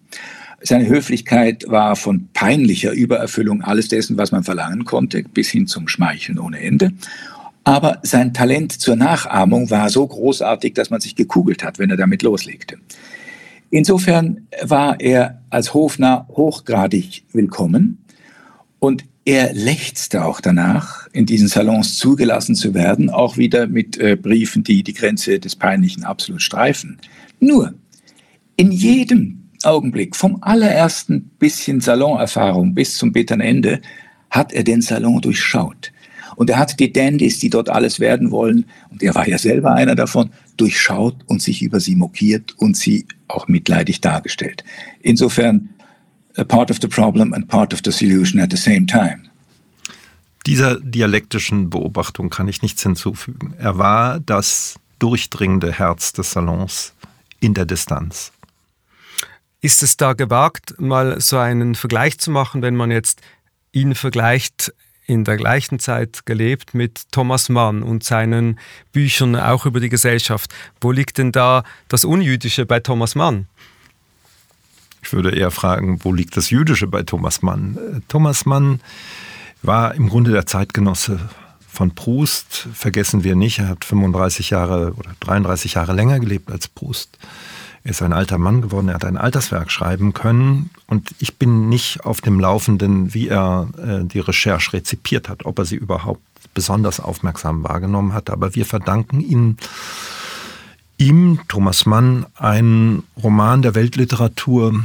Seine 0.60 0.88
Höflichkeit 0.88 1.64
war 1.68 1.94
von 1.94 2.28
peinlicher 2.32 2.92
Übererfüllung 2.92 3.62
alles 3.62 3.88
dessen, 3.88 4.18
was 4.18 4.32
man 4.32 4.42
verlangen 4.42 4.84
konnte, 4.84 5.22
bis 5.22 5.48
hin 5.48 5.66
zum 5.66 5.86
Schmeicheln 5.86 6.38
ohne 6.38 6.60
Ende. 6.60 6.92
Aber 7.62 7.98
sein 8.02 8.34
Talent 8.34 8.72
zur 8.72 8.96
Nachahmung 8.96 9.70
war 9.70 9.90
so 9.90 10.06
großartig, 10.06 10.74
dass 10.74 10.90
man 10.90 11.00
sich 11.00 11.14
gekugelt 11.14 11.62
hat, 11.62 11.78
wenn 11.78 11.90
er 11.90 11.96
damit 11.96 12.22
loslegte. 12.22 12.78
Insofern 13.70 14.48
war 14.62 14.98
er 15.00 15.42
als 15.50 15.74
Hofnarr 15.74 16.26
hochgradig 16.28 17.24
willkommen 17.32 17.98
und 18.78 19.04
er 19.24 19.52
lechzte 19.52 20.24
auch 20.24 20.40
danach, 20.40 21.06
in 21.12 21.26
diesen 21.26 21.48
Salons 21.48 21.98
zugelassen 21.98 22.54
zu 22.54 22.72
werden, 22.72 23.10
auch 23.10 23.36
wieder 23.36 23.66
mit 23.66 23.98
äh, 23.98 24.16
Briefen, 24.16 24.64
die 24.64 24.82
die 24.82 24.94
Grenze 24.94 25.38
des 25.38 25.54
Peinlichen 25.54 26.04
absolut 26.04 26.40
streifen. 26.40 26.98
Nur, 27.38 27.74
in 28.56 28.72
jedem 28.72 29.37
Augenblick, 29.64 30.16
vom 30.16 30.38
allerersten 30.42 31.30
bisschen 31.38 31.80
Salonerfahrung 31.80 32.74
bis 32.74 32.96
zum 32.96 33.12
bitteren 33.12 33.40
Ende, 33.40 33.80
hat 34.30 34.52
er 34.52 34.64
den 34.64 34.82
Salon 34.82 35.20
durchschaut. 35.20 35.92
Und 36.36 36.50
er 36.50 36.58
hat 36.58 36.78
die 36.78 36.92
Dandys, 36.92 37.40
die 37.40 37.50
dort 37.50 37.68
alles 37.68 37.98
werden 37.98 38.30
wollen, 38.30 38.66
und 38.90 39.02
er 39.02 39.14
war 39.14 39.26
ja 39.26 39.38
selber 39.38 39.72
einer 39.72 39.94
davon, 39.94 40.30
durchschaut 40.56 41.16
und 41.26 41.42
sich 41.42 41.62
über 41.62 41.80
sie 41.80 41.96
mokiert 41.96 42.54
und 42.58 42.76
sie 42.76 43.06
auch 43.26 43.48
mitleidig 43.48 44.00
dargestellt. 44.00 44.64
Insofern, 45.02 45.70
a 46.36 46.44
part 46.44 46.70
of 46.70 46.78
the 46.80 46.88
problem 46.88 47.32
and 47.32 47.48
part 47.48 47.74
of 47.74 47.80
the 47.84 47.90
solution 47.90 48.40
at 48.40 48.50
the 48.50 48.56
same 48.56 48.86
time. 48.86 49.22
Dieser 50.46 50.80
dialektischen 50.80 51.70
Beobachtung 51.70 52.30
kann 52.30 52.48
ich 52.48 52.62
nichts 52.62 52.82
hinzufügen. 52.82 53.54
Er 53.58 53.76
war 53.76 54.20
das 54.20 54.78
durchdringende 54.98 55.72
Herz 55.72 56.12
des 56.12 56.32
Salons 56.32 56.94
in 57.40 57.54
der 57.54 57.66
Distanz. 57.66 58.32
Ist 59.60 59.82
es 59.82 59.96
da 59.96 60.12
gewagt, 60.12 60.80
mal 60.80 61.20
so 61.20 61.38
einen 61.38 61.74
Vergleich 61.74 62.18
zu 62.18 62.30
machen, 62.30 62.62
wenn 62.62 62.76
man 62.76 62.90
jetzt 62.90 63.20
ihn 63.72 63.94
vergleicht, 63.94 64.72
in 65.08 65.24
der 65.24 65.38
gleichen 65.38 65.78
Zeit 65.78 66.26
gelebt 66.26 66.74
mit 66.74 67.10
Thomas 67.10 67.48
Mann 67.48 67.82
und 67.82 68.04
seinen 68.04 68.60
Büchern 68.92 69.36
auch 69.36 69.64
über 69.64 69.80
die 69.80 69.88
Gesellschaft. 69.88 70.54
Wo 70.82 70.92
liegt 70.92 71.16
denn 71.16 71.32
da 71.32 71.64
das 71.88 72.04
Unjüdische 72.04 72.66
bei 72.66 72.80
Thomas 72.80 73.14
Mann? 73.14 73.46
Ich 75.02 75.12
würde 75.14 75.34
eher 75.34 75.50
fragen, 75.50 76.04
wo 76.04 76.12
liegt 76.12 76.36
das 76.36 76.50
Jüdische 76.50 76.86
bei 76.86 77.04
Thomas 77.04 77.40
Mann? 77.40 77.78
Äh, 77.78 78.00
Thomas 78.08 78.44
Mann 78.44 78.80
war 79.62 79.94
im 79.94 80.10
Grunde 80.10 80.30
der 80.30 80.44
Zeitgenosse 80.44 81.30
von 81.66 81.94
Proust. 81.94 82.68
Vergessen 82.74 83.24
wir 83.24 83.34
nicht, 83.34 83.60
er 83.60 83.68
hat 83.68 83.86
35 83.86 84.50
Jahre 84.50 84.92
oder 84.92 85.12
33 85.20 85.74
Jahre 85.74 85.94
länger 85.94 86.20
gelebt 86.20 86.50
als 86.50 86.68
Proust. 86.68 87.16
Ist 87.88 88.02
ein 88.02 88.12
alter 88.12 88.36
Mann 88.36 88.60
geworden, 88.60 88.88
er 88.88 88.96
hat 88.96 89.06
ein 89.06 89.16
Alterswerk 89.16 89.70
schreiben 89.70 90.12
können 90.12 90.68
und 90.88 91.14
ich 91.20 91.38
bin 91.38 91.70
nicht 91.70 92.04
auf 92.04 92.20
dem 92.20 92.38
Laufenden, 92.38 93.14
wie 93.14 93.28
er 93.28 93.68
äh, 93.78 94.04
die 94.04 94.20
Recherche 94.20 94.74
rezipiert 94.74 95.30
hat, 95.30 95.46
ob 95.46 95.58
er 95.58 95.64
sie 95.64 95.76
überhaupt 95.76 96.20
besonders 96.52 97.00
aufmerksam 97.00 97.64
wahrgenommen 97.64 98.12
hat, 98.12 98.28
aber 98.28 98.54
wir 98.54 98.66
verdanken 98.66 99.20
ihm, 99.20 99.56
ihm, 100.98 101.40
Thomas 101.48 101.86
Mann, 101.86 102.26
einen 102.36 103.04
Roman 103.22 103.62
der 103.62 103.74
Weltliteratur, 103.74 104.84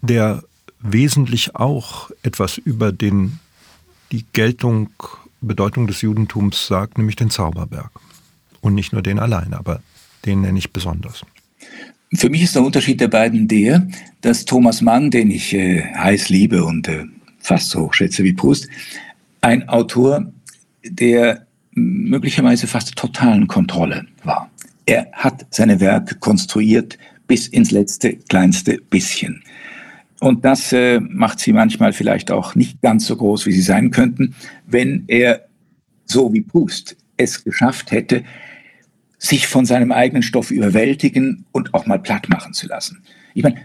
der 0.00 0.42
wesentlich 0.80 1.54
auch 1.54 2.10
etwas 2.22 2.56
über 2.56 2.90
den, 2.90 3.38
die 4.12 4.24
Geltung, 4.32 4.88
Bedeutung 5.42 5.86
des 5.86 6.00
Judentums 6.00 6.68
sagt, 6.68 6.96
nämlich 6.96 7.16
den 7.16 7.28
Zauberberg. 7.28 7.90
Und 8.62 8.74
nicht 8.74 8.94
nur 8.94 9.02
den 9.02 9.18
allein, 9.18 9.52
aber 9.52 9.82
den 10.24 10.40
nenne 10.40 10.58
ich 10.58 10.72
besonders. 10.72 11.22
Für 12.16 12.30
mich 12.30 12.42
ist 12.42 12.54
der 12.54 12.62
Unterschied 12.62 13.00
der 13.00 13.08
beiden 13.08 13.48
der, 13.48 13.86
dass 14.20 14.44
Thomas 14.44 14.80
Mann, 14.80 15.10
den 15.10 15.30
ich 15.30 15.52
äh, 15.52 15.82
heiß 15.94 16.28
liebe 16.28 16.64
und 16.64 16.88
äh, 16.88 17.04
fast 17.38 17.70
so 17.70 17.80
hoch 17.80 17.94
schätze 17.94 18.22
wie 18.24 18.32
Proust, 18.32 18.68
ein 19.40 19.68
Autor 19.68 20.32
der 20.84 21.46
möglicherweise 21.72 22.66
fast 22.66 22.94
totalen 22.94 23.46
Kontrolle 23.46 24.06
war. 24.22 24.50
Er 24.86 25.08
hat 25.12 25.46
seine 25.50 25.80
Werke 25.80 26.16
konstruiert 26.16 26.98
bis 27.26 27.48
ins 27.48 27.70
letzte 27.70 28.16
kleinste 28.16 28.78
bisschen. 28.90 29.42
Und 30.20 30.44
das 30.44 30.72
äh, 30.72 31.00
macht 31.00 31.40
sie 31.40 31.52
manchmal 31.52 31.92
vielleicht 31.92 32.30
auch 32.30 32.54
nicht 32.54 32.80
ganz 32.80 33.06
so 33.06 33.16
groß, 33.16 33.46
wie 33.46 33.52
sie 33.52 33.62
sein 33.62 33.90
könnten, 33.90 34.34
wenn 34.66 35.04
er 35.08 35.46
so 36.04 36.32
wie 36.32 36.42
Proust 36.42 36.96
es 37.16 37.42
geschafft 37.42 37.90
hätte, 37.90 38.24
sich 39.24 39.46
von 39.46 39.64
seinem 39.64 39.90
eigenen 39.90 40.22
Stoff 40.22 40.50
überwältigen 40.50 41.46
und 41.50 41.72
auch 41.72 41.86
mal 41.86 41.98
platt 41.98 42.28
machen 42.28 42.52
zu 42.52 42.66
lassen. 42.66 43.02
Ich 43.32 43.42
meine, 43.42 43.56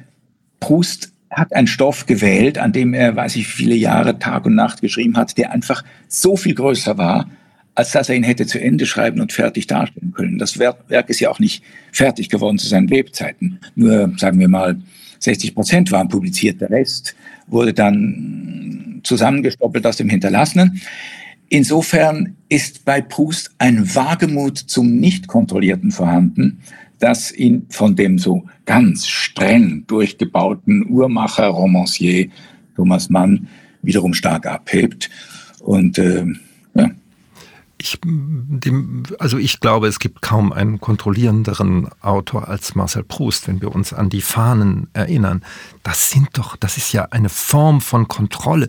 Proust 0.62 1.12
hat 1.30 1.54
einen 1.54 1.68
Stoff 1.68 2.06
gewählt, 2.06 2.58
an 2.58 2.72
dem 2.72 2.94
er, 2.94 3.16
weiß 3.16 3.36
ich, 3.36 3.48
viele 3.48 3.76
Jahre 3.76 4.20
Tag 4.20 4.46
und 4.46 4.56
Nacht 4.56 4.82
geschrieben 4.82 5.18
hat, 5.18 5.38
der 5.38 5.52
einfach 5.52 5.84
so 6.08 6.38
viel 6.38 6.56
größer 6.56 6.98
war, 6.98 7.30
als 7.76 7.92
dass 7.92 8.08
er 8.08 8.16
ihn 8.16 8.24
hätte 8.24 8.48
zu 8.48 8.60
Ende 8.60 8.86
schreiben 8.86 9.20
und 9.20 9.34
fertig 9.34 9.68
darstellen 9.68 10.14
können. 10.14 10.40
Das 10.40 10.58
Werk 10.58 11.10
ist 11.10 11.20
ja 11.20 11.30
auch 11.30 11.40
nicht 11.40 11.64
fertig 11.92 12.30
geworden 12.30 12.58
zu 12.58 12.68
seinen 12.68 12.88
Lebzeiten. 12.88 13.60
Nur, 13.76 14.14
sagen 14.18 14.40
wir 14.40 14.48
mal, 14.48 14.82
60 15.20 15.56
Prozent 15.56 15.92
waren 15.92 16.08
publiziert, 16.08 16.62
der 16.62 16.70
Rest 16.70 17.16
wurde 17.48 17.74
dann 17.74 19.02
zusammengestoppelt 19.04 19.86
aus 19.86 19.98
dem 19.98 20.10
Hinterlassenen. 20.10 20.82
Insofern 21.50 22.36
ist 22.48 22.86
bei 22.86 23.02
Proust 23.02 23.52
ein 23.58 23.96
Wagemut 23.96 24.58
zum 24.58 24.98
Nicht-Kontrollierten 25.00 25.92
vorhanden, 25.92 26.62
das 27.00 27.32
ihn 27.32 27.66
von 27.70 27.96
dem 27.96 28.20
so 28.20 28.46
ganz 28.66 29.08
streng 29.08 29.86
durchgebauten 29.88 30.88
Uhrmacher, 30.90 31.48
Romancier 31.48 32.30
Thomas 32.76 33.10
Mann 33.10 33.48
wiederum 33.82 34.14
stark 34.14 34.46
abhebt. 34.46 35.10
Und 35.60 35.98
äh, 35.98 36.26
ich, 37.82 37.98
dem, 38.04 39.04
also 39.20 39.38
ich 39.38 39.62
glaube, 39.62 39.88
es 39.88 40.00
gibt 40.00 40.22
kaum 40.22 40.52
einen 40.52 40.82
kontrollierenderen 40.82 41.90
Autor 42.02 42.50
als 42.50 42.76
Marcel 42.76 43.04
Proust, 43.04 43.48
wenn 43.48 43.62
wir 43.62 43.74
uns 43.74 43.94
an 43.94 44.10
die 44.10 44.22
Fahnen 44.22 44.90
erinnern. 44.92 45.44
Das 45.84 46.12
sind 46.12 46.28
doch, 46.34 46.58
das 46.58 46.76
ist 46.76 46.92
ja 46.92 47.06
eine 47.12 47.30
Form 47.30 47.80
von 47.80 48.10
Kontrolle. 48.10 48.68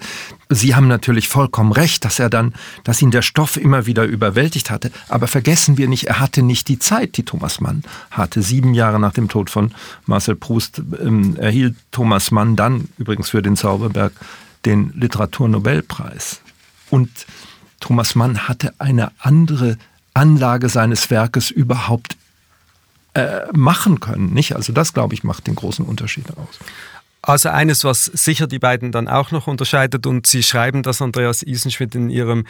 Sie 0.48 0.76
haben 0.76 0.86
natürlich 0.86 1.28
vollkommen 1.28 1.72
recht, 1.72 2.04
dass 2.04 2.20
er 2.20 2.30
dann, 2.30 2.54
dass 2.84 3.02
ihn 3.02 3.10
der 3.10 3.22
Stoff 3.22 3.56
immer 3.56 3.86
wieder 3.86 4.04
überwältigt 4.04 4.70
hatte. 4.70 4.92
Aber 5.08 5.26
vergessen 5.26 5.76
wir 5.76 5.88
nicht, 5.88 6.04
er 6.04 6.20
hatte 6.20 6.42
nicht 6.42 6.68
die 6.68 6.78
Zeit, 6.78 7.16
die 7.16 7.24
Thomas 7.24 7.60
Mann 7.60 7.82
hatte. 8.12 8.42
Sieben 8.42 8.74
Jahre 8.74 9.00
nach 9.00 9.12
dem 9.12 9.28
Tod 9.28 9.50
von 9.50 9.72
Marcel 10.06 10.36
Proust 10.36 10.82
ähm, 11.00 11.34
erhielt 11.36 11.76
Thomas 11.90 12.30
Mann 12.30 12.54
dann 12.54 12.88
übrigens 12.96 13.30
für 13.30 13.42
den 13.42 13.56
Zauberberg 13.56 14.12
den 14.64 14.92
Literaturnobelpreis. 14.94 16.42
Und 16.90 17.10
Thomas 17.80 18.14
Mann 18.14 18.46
hatte 18.48 18.72
eine 18.78 19.10
andere 19.18 19.78
Anlage 20.14 20.68
seines 20.68 21.10
Werkes 21.10 21.50
überhaupt 21.50 22.16
äh, 23.14 23.40
machen 23.52 24.00
können. 24.00 24.32
Nicht? 24.32 24.54
Also 24.54 24.72
das, 24.72 24.92
glaube 24.92 25.14
ich, 25.14 25.24
macht 25.24 25.46
den 25.46 25.56
großen 25.56 25.84
Unterschied 25.84 26.26
aus. 26.36 26.58
Also 27.22 27.50
eines, 27.50 27.84
was 27.84 28.04
sicher 28.04 28.46
die 28.46 28.58
beiden 28.58 28.92
dann 28.92 29.08
auch 29.08 29.30
noch 29.30 29.46
unterscheidet, 29.46 30.06
und 30.06 30.26
Sie 30.26 30.42
schreiben 30.42 30.82
das, 30.82 31.02
Andreas 31.02 31.42
Isenschmidt, 31.42 31.94
in 31.94 32.08
Ihrem 32.08 32.46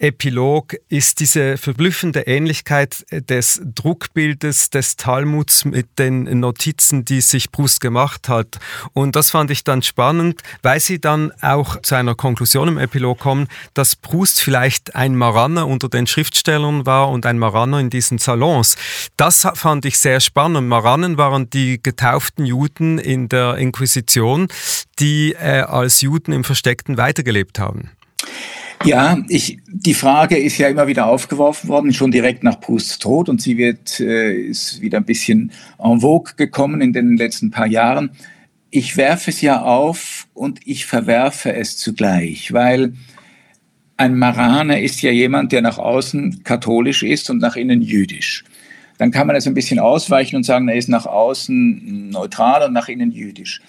Epilog 0.00 0.76
ist 0.88 1.20
diese 1.20 1.58
verblüffende 1.58 2.20
Ähnlichkeit 2.20 3.04
des 3.10 3.60
Druckbildes 3.62 4.70
des 4.70 4.96
Talmuds 4.96 5.66
mit 5.66 5.98
den 5.98 6.40
Notizen, 6.40 7.04
die 7.04 7.20
sich 7.20 7.52
Proust 7.52 7.82
gemacht 7.82 8.30
hat. 8.30 8.58
Und 8.94 9.14
das 9.14 9.30
fand 9.30 9.50
ich 9.50 9.62
dann 9.62 9.82
spannend, 9.82 10.40
weil 10.62 10.80
sie 10.80 11.02
dann 11.02 11.32
auch 11.42 11.82
zu 11.82 11.96
einer 11.96 12.14
Konklusion 12.14 12.68
im 12.68 12.78
Epilog 12.78 13.18
kommen, 13.18 13.46
dass 13.74 13.94
Proust 13.94 14.40
vielleicht 14.40 14.96
ein 14.96 15.16
Maranner 15.16 15.68
unter 15.68 15.90
den 15.90 16.06
Schriftstellern 16.06 16.86
war 16.86 17.10
und 17.10 17.26
ein 17.26 17.38
Maranner 17.38 17.78
in 17.78 17.90
diesen 17.90 18.16
Salons. 18.16 18.76
Das 19.18 19.46
fand 19.54 19.84
ich 19.84 19.98
sehr 19.98 20.20
spannend. 20.20 20.66
Marannen 20.66 21.18
waren 21.18 21.50
die 21.50 21.78
getauften 21.82 22.46
Juden 22.46 22.98
in 22.98 23.28
der 23.28 23.56
Inquisition, 23.56 24.48
die 24.98 25.34
äh, 25.34 25.60
als 25.60 26.00
Juden 26.00 26.32
im 26.32 26.44
Versteckten 26.44 26.96
weitergelebt 26.96 27.58
haben. 27.58 27.90
Ja, 28.84 29.18
ich, 29.28 29.58
die 29.66 29.92
Frage 29.92 30.38
ist 30.38 30.56
ja 30.56 30.68
immer 30.68 30.86
wieder 30.86 31.06
aufgeworfen 31.06 31.68
worden, 31.68 31.92
schon 31.92 32.10
direkt 32.10 32.42
nach 32.42 32.60
Prousts 32.60 32.98
Tod 32.98 33.28
und 33.28 33.42
sie 33.42 33.58
wird, 33.58 34.00
äh, 34.00 34.32
ist 34.32 34.80
wieder 34.80 34.98
ein 34.98 35.04
bisschen 35.04 35.52
en 35.78 36.00
vogue 36.00 36.32
gekommen 36.36 36.80
in 36.80 36.94
den 36.94 37.18
letzten 37.18 37.50
paar 37.50 37.66
Jahren. 37.66 38.10
Ich 38.70 38.96
werfe 38.96 39.30
es 39.30 39.42
ja 39.42 39.62
auf 39.62 40.28
und 40.32 40.60
ich 40.64 40.86
verwerfe 40.86 41.52
es 41.52 41.76
zugleich, 41.76 42.54
weil 42.54 42.94
ein 43.98 44.16
Maraner 44.16 44.80
ist 44.80 45.02
ja 45.02 45.10
jemand, 45.10 45.52
der 45.52 45.60
nach 45.60 45.76
außen 45.76 46.42
katholisch 46.42 47.02
ist 47.02 47.28
und 47.28 47.38
nach 47.38 47.56
innen 47.56 47.82
jüdisch. 47.82 48.44
Dann 48.96 49.10
kann 49.10 49.26
man 49.26 49.36
es 49.36 49.46
ein 49.46 49.54
bisschen 49.54 49.78
ausweichen 49.78 50.36
und 50.36 50.44
sagen, 50.44 50.68
er 50.68 50.76
ist 50.76 50.88
nach 50.88 51.04
außen 51.04 52.08
neutral 52.08 52.66
und 52.66 52.72
nach 52.72 52.88
innen 52.88 53.10
jüdisch. 53.12 53.60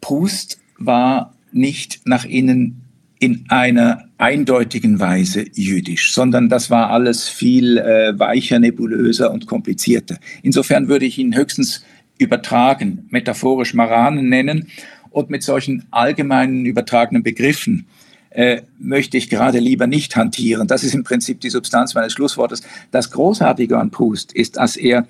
Proust 0.00 0.58
war 0.78 1.34
nicht 1.52 2.00
nach 2.06 2.24
innen 2.24 2.82
in 3.20 3.44
einer 3.48 4.07
eindeutigen 4.18 4.98
Weise 4.98 5.44
jüdisch, 5.54 6.12
sondern 6.12 6.48
das 6.48 6.70
war 6.70 6.90
alles 6.90 7.28
viel 7.28 7.78
äh, 7.78 8.18
weicher, 8.18 8.58
nebulöser 8.58 9.30
und 9.30 9.46
komplizierter. 9.46 10.18
Insofern 10.42 10.88
würde 10.88 11.06
ich 11.06 11.18
ihn 11.18 11.36
höchstens 11.36 11.84
übertragen, 12.18 13.06
metaphorisch 13.10 13.74
Maranen 13.74 14.28
nennen 14.28 14.66
und 15.10 15.30
mit 15.30 15.44
solchen 15.44 15.84
allgemeinen 15.92 16.66
übertragenen 16.66 17.22
Begriffen 17.22 17.86
äh, 18.30 18.62
möchte 18.78 19.16
ich 19.16 19.30
gerade 19.30 19.60
lieber 19.60 19.86
nicht 19.86 20.16
hantieren. 20.16 20.66
Das 20.66 20.82
ist 20.82 20.94
im 20.94 21.04
Prinzip 21.04 21.40
die 21.40 21.50
Substanz 21.50 21.94
meines 21.94 22.12
Schlusswortes. 22.12 22.62
Das 22.90 23.12
Großartige 23.12 23.78
an 23.78 23.90
Proust 23.90 24.32
ist, 24.32 24.56
dass 24.56 24.76
er 24.76 25.06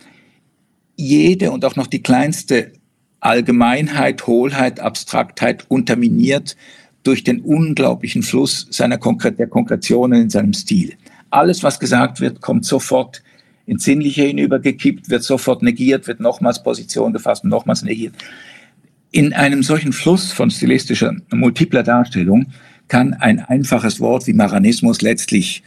jede 0.97 1.51
und 1.51 1.65
auch 1.65 1.77
noch 1.77 1.87
die 1.87 2.03
kleinste 2.03 2.73
Allgemeinheit, 3.21 4.27
Hohlheit, 4.27 4.81
Abstraktheit 4.81 5.65
unterminiert 5.69 6.57
durch 7.03 7.25
den 7.25 7.41
unglaublichen 7.41 8.23
Fluss 8.23 8.67
seiner 8.71 8.99
Konkret 8.99 9.39
der 9.39 9.47
Konkretionen 9.47 10.23
in 10.23 10.31
seinem 10.31 10.53
Stil. 10.53 10.95
Alles, 11.31 11.63
was 11.63 11.79
gesagt 11.79 12.21
wird, 12.21 12.41
kommt 12.41 12.65
sofort 12.65 13.23
ins 13.67 13.85
Sinnliche 13.85 14.23
hinübergekippt, 14.23 15.11
wird 15.11 15.23
sofort 15.23 15.63
negiert, 15.63 16.07
wird 16.07 16.21
nochmals 16.21 16.63
Position 16.63 17.13
gefasst 17.13 17.45
und 17.45 17.51
nochmals 17.51 17.83
negiert. 17.83 18.15
In 19.11 19.33
einem 19.33 19.63
solchen 19.63 19.93
Fluss 19.93 20.33
von 20.33 20.51
stilistischer, 20.51 21.15
multipler 21.31 21.83
Darstellung 21.83 22.47
kann 22.89 23.15
ein 23.15 23.41
einfaches 23.41 24.01
Wort 24.01 24.27
wie 24.27 24.33
Maranismus 24.33 25.03
letztlich 25.03 25.63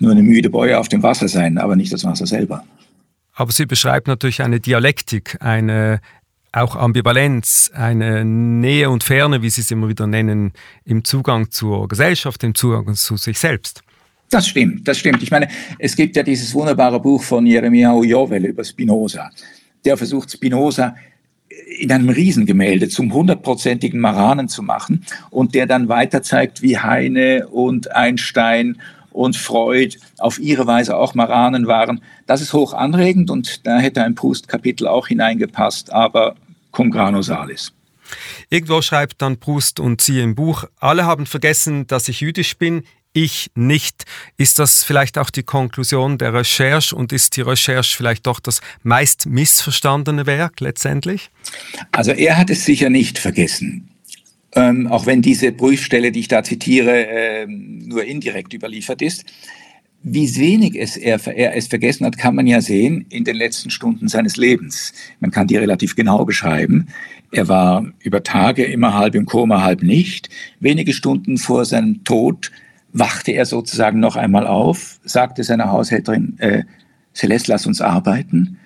nur 0.00 0.12
eine 0.12 0.22
müde 0.22 0.50
Bäue 0.50 0.78
auf 0.78 0.88
dem 0.88 1.02
Wasser 1.02 1.28
sein, 1.28 1.58
aber 1.58 1.76
nicht 1.76 1.92
das 1.92 2.04
Wasser 2.04 2.26
selber. 2.26 2.64
Aber 3.32 3.52
sie 3.52 3.66
beschreibt 3.66 4.06
natürlich 4.06 4.42
eine 4.42 4.60
Dialektik, 4.60 5.38
eine 5.40 6.00
auch 6.56 6.76
Ambivalenz, 6.76 7.70
eine 7.74 8.24
Nähe 8.24 8.90
und 8.90 9.04
Ferne, 9.04 9.42
wie 9.42 9.50
Sie 9.50 9.60
es 9.60 9.70
immer 9.70 9.88
wieder 9.88 10.06
nennen, 10.06 10.52
im 10.84 11.04
Zugang 11.04 11.50
zur 11.50 11.88
Gesellschaft, 11.88 12.42
im 12.44 12.54
Zugang 12.54 12.94
zu 12.94 13.16
sich 13.16 13.38
selbst. 13.38 13.82
Das 14.30 14.46
stimmt, 14.48 14.88
das 14.88 14.98
stimmt. 14.98 15.22
Ich 15.22 15.30
meine, 15.30 15.48
es 15.78 15.94
gibt 15.94 16.16
ja 16.16 16.22
dieses 16.22 16.54
wunderbare 16.54 17.00
Buch 17.00 17.22
von 17.22 17.46
Jeremiah 17.46 18.00
Jovel 18.02 18.46
über 18.46 18.64
Spinoza. 18.64 19.30
Der 19.84 19.96
versucht 19.96 20.30
Spinoza 20.30 20.94
in 21.78 21.92
einem 21.92 22.08
Riesengemälde 22.08 22.88
zum 22.88 23.12
hundertprozentigen 23.12 24.00
Maranen 24.00 24.48
zu 24.48 24.62
machen 24.62 25.04
und 25.30 25.54
der 25.54 25.66
dann 25.66 25.88
weiter 25.88 26.22
zeigt, 26.22 26.62
wie 26.62 26.78
Heine 26.78 27.48
und 27.48 27.94
Einstein 27.94 28.78
und 29.12 29.36
Freud 29.36 29.96
auf 30.18 30.40
ihre 30.40 30.66
Weise 30.66 30.96
auch 30.96 31.14
Maranen 31.14 31.66
waren. 31.66 32.00
Das 32.26 32.40
ist 32.40 32.52
hoch 32.52 32.74
anregend 32.74 33.30
und 33.30 33.66
da 33.66 33.78
hätte 33.78 34.02
ein 34.02 34.16
Proust-Kapitel 34.16 34.88
auch 34.88 35.06
hineingepasst, 35.06 35.92
aber 35.92 36.34
cum 36.74 36.90
grano 36.90 37.22
salis. 37.22 37.72
Irgendwo 38.50 38.82
schreibt 38.82 39.22
dann 39.22 39.38
Proust 39.38 39.80
und 39.80 40.02
sie 40.02 40.20
im 40.20 40.34
Buch, 40.34 40.64
alle 40.78 41.06
haben 41.06 41.26
vergessen, 41.26 41.86
dass 41.86 42.08
ich 42.08 42.20
jüdisch 42.20 42.58
bin, 42.58 42.84
ich 43.14 43.50
nicht. 43.54 44.04
Ist 44.36 44.58
das 44.58 44.84
vielleicht 44.84 45.16
auch 45.18 45.30
die 45.30 45.44
Konklusion 45.44 46.18
der 46.18 46.34
Recherche 46.34 46.94
und 46.94 47.12
ist 47.12 47.36
die 47.36 47.42
Recherche 47.42 47.96
vielleicht 47.96 48.26
doch 48.26 48.40
das 48.40 48.60
meist 48.82 49.26
missverstandene 49.26 50.26
Werk 50.26 50.60
letztendlich? 50.60 51.30
Also 51.92 52.10
er 52.10 52.36
hat 52.36 52.50
es 52.50 52.64
sicher 52.64 52.90
nicht 52.90 53.18
vergessen. 53.18 53.88
Ähm, 54.56 54.86
auch 54.88 55.06
wenn 55.06 55.22
diese 55.22 55.52
Prüfstelle, 55.52 56.12
die 56.12 56.20
ich 56.20 56.28
da 56.28 56.44
zitiere, 56.44 57.06
äh, 57.06 57.46
nur 57.46 58.04
indirekt 58.04 58.52
überliefert 58.52 59.00
ist. 59.02 59.24
Wie 60.06 60.36
wenig 60.36 60.78
es 60.78 60.98
er, 60.98 61.26
er 61.26 61.56
es 61.56 61.66
vergessen 61.66 62.04
hat, 62.04 62.18
kann 62.18 62.34
man 62.34 62.46
ja 62.46 62.60
sehen 62.60 63.06
in 63.08 63.24
den 63.24 63.36
letzten 63.36 63.70
Stunden 63.70 64.06
seines 64.06 64.36
Lebens. 64.36 64.92
Man 65.18 65.30
kann 65.30 65.46
die 65.46 65.56
relativ 65.56 65.96
genau 65.96 66.26
beschreiben. 66.26 66.88
Er 67.32 67.48
war 67.48 67.86
über 68.00 68.22
Tage 68.22 68.64
immer 68.64 68.92
halb 68.92 69.14
im 69.14 69.24
Koma, 69.24 69.62
halb 69.62 69.82
nicht. 69.82 70.28
Wenige 70.60 70.92
Stunden 70.92 71.38
vor 71.38 71.64
seinem 71.64 72.04
Tod 72.04 72.52
wachte 72.92 73.32
er 73.32 73.46
sozusagen 73.46 73.98
noch 73.98 74.16
einmal 74.16 74.46
auf, 74.46 75.00
sagte 75.04 75.42
seiner 75.42 75.70
Haushälterin, 75.70 76.34
äh, 76.38 76.64
Celeste, 77.14 77.50
lass 77.50 77.66
uns 77.66 77.80
arbeiten. 77.80 78.58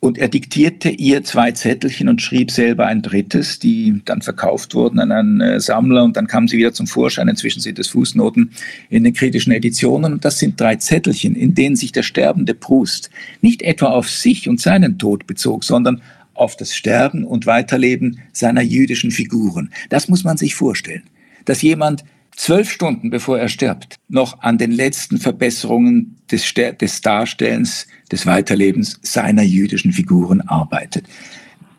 Und 0.00 0.16
er 0.16 0.28
diktierte 0.28 0.90
ihr 0.90 1.24
zwei 1.24 1.50
Zettelchen 1.50 2.08
und 2.08 2.22
schrieb 2.22 2.52
selber 2.52 2.86
ein 2.86 3.02
drittes, 3.02 3.58
die 3.58 4.00
dann 4.04 4.22
verkauft 4.22 4.74
wurden 4.74 5.00
an 5.00 5.10
einen 5.10 5.40
äh, 5.40 5.60
Sammler 5.60 6.04
und 6.04 6.16
dann 6.16 6.28
kamen 6.28 6.46
sie 6.46 6.56
wieder 6.56 6.72
zum 6.72 6.86
Vorschein. 6.86 7.26
Inzwischen 7.26 7.60
sind 7.60 7.80
es 7.80 7.88
Fußnoten 7.88 8.52
in 8.90 9.02
den 9.02 9.12
kritischen 9.12 9.52
Editionen 9.52 10.12
und 10.12 10.24
das 10.24 10.38
sind 10.38 10.60
drei 10.60 10.76
Zettelchen, 10.76 11.34
in 11.34 11.54
denen 11.54 11.74
sich 11.74 11.90
der 11.90 12.04
sterbende 12.04 12.54
Proust 12.54 13.10
nicht 13.40 13.62
etwa 13.62 13.86
auf 13.86 14.08
sich 14.08 14.48
und 14.48 14.60
seinen 14.60 14.98
Tod 14.98 15.26
bezog, 15.26 15.64
sondern 15.64 16.00
auf 16.34 16.56
das 16.56 16.76
Sterben 16.76 17.24
und 17.24 17.46
Weiterleben 17.46 18.20
seiner 18.32 18.62
jüdischen 18.62 19.10
Figuren. 19.10 19.70
Das 19.88 20.08
muss 20.08 20.22
man 20.22 20.36
sich 20.36 20.54
vorstellen, 20.54 21.02
dass 21.44 21.62
jemand 21.62 22.04
zwölf 22.38 22.70
Stunden 22.70 23.10
bevor 23.10 23.38
er 23.38 23.48
stirbt, 23.48 23.96
noch 24.08 24.40
an 24.40 24.56
den 24.56 24.70
letzten 24.70 25.18
Verbesserungen 25.18 26.16
des, 26.30 26.54
des 26.54 27.00
Darstellens, 27.02 27.86
des 28.10 28.24
Weiterlebens 28.24 28.98
seiner 29.02 29.42
jüdischen 29.42 29.92
Figuren 29.92 30.40
arbeitet. 30.42 31.04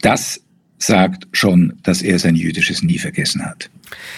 Das 0.01 0.41
sagt 0.78 1.28
schon, 1.32 1.74
dass 1.84 2.01
er 2.01 2.20
sein 2.20 2.36
Jüdisches 2.36 2.84
nie 2.84 2.99
vergessen 2.99 3.45
hat. 3.45 3.70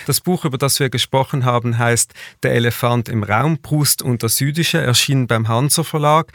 Das 0.05 0.22
Buch, 0.22 0.45
über 0.45 0.57
das 0.57 0.80
wir 0.80 0.89
gesprochen 0.89 1.45
haben, 1.45 1.78
heißt 1.78 2.13
Der 2.43 2.53
Elefant 2.53 3.09
im 3.09 3.24
Raum, 3.24 3.57
Proust 3.61 4.01
und 4.01 4.24
das 4.24 4.39
Jüdische, 4.39 4.80
erschienen 4.80 5.28
beim 5.28 5.47
Hanser 5.47 5.84
Verlag. 5.84 6.32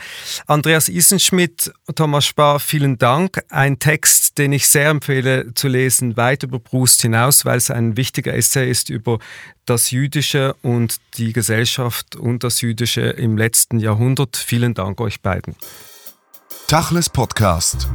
Andreas 0.47 0.89
Isenschmidt, 0.89 1.72
Thomas 1.95 2.26
Spar, 2.26 2.61
vielen 2.61 2.99
Dank. 2.99 3.43
Ein 3.51 3.78
Text, 3.78 4.39
den 4.39 4.53
ich 4.53 4.68
sehr 4.68 4.91
empfehle 4.91 5.55
zu 5.55 5.68
lesen, 5.68 6.16
weit 6.16 6.43
über 6.43 6.59
Proust 6.59 7.03
hinaus, 7.03 7.45
weil 7.45 7.59
es 7.59 7.70
ein 7.70 7.97
wichtiger 7.97 8.34
Essay 8.34 8.70
ist 8.70 8.91
über 8.91 9.18
das 9.66 9.91
Jüdische 9.91 10.55
und 10.62 10.97
die 11.16 11.32
Gesellschaft 11.32 12.16
und 12.16 12.45
das 12.45 12.61
Jüdische 12.61 13.01
im 13.01 13.37
letzten 13.37 13.78
Jahrhundert. 13.78 14.37
Vielen 14.37 14.74
Dank 14.74 15.01
euch 15.01 15.20
beiden. 15.20 15.57
Tachles 16.68 17.11
Podcast. 17.11 17.89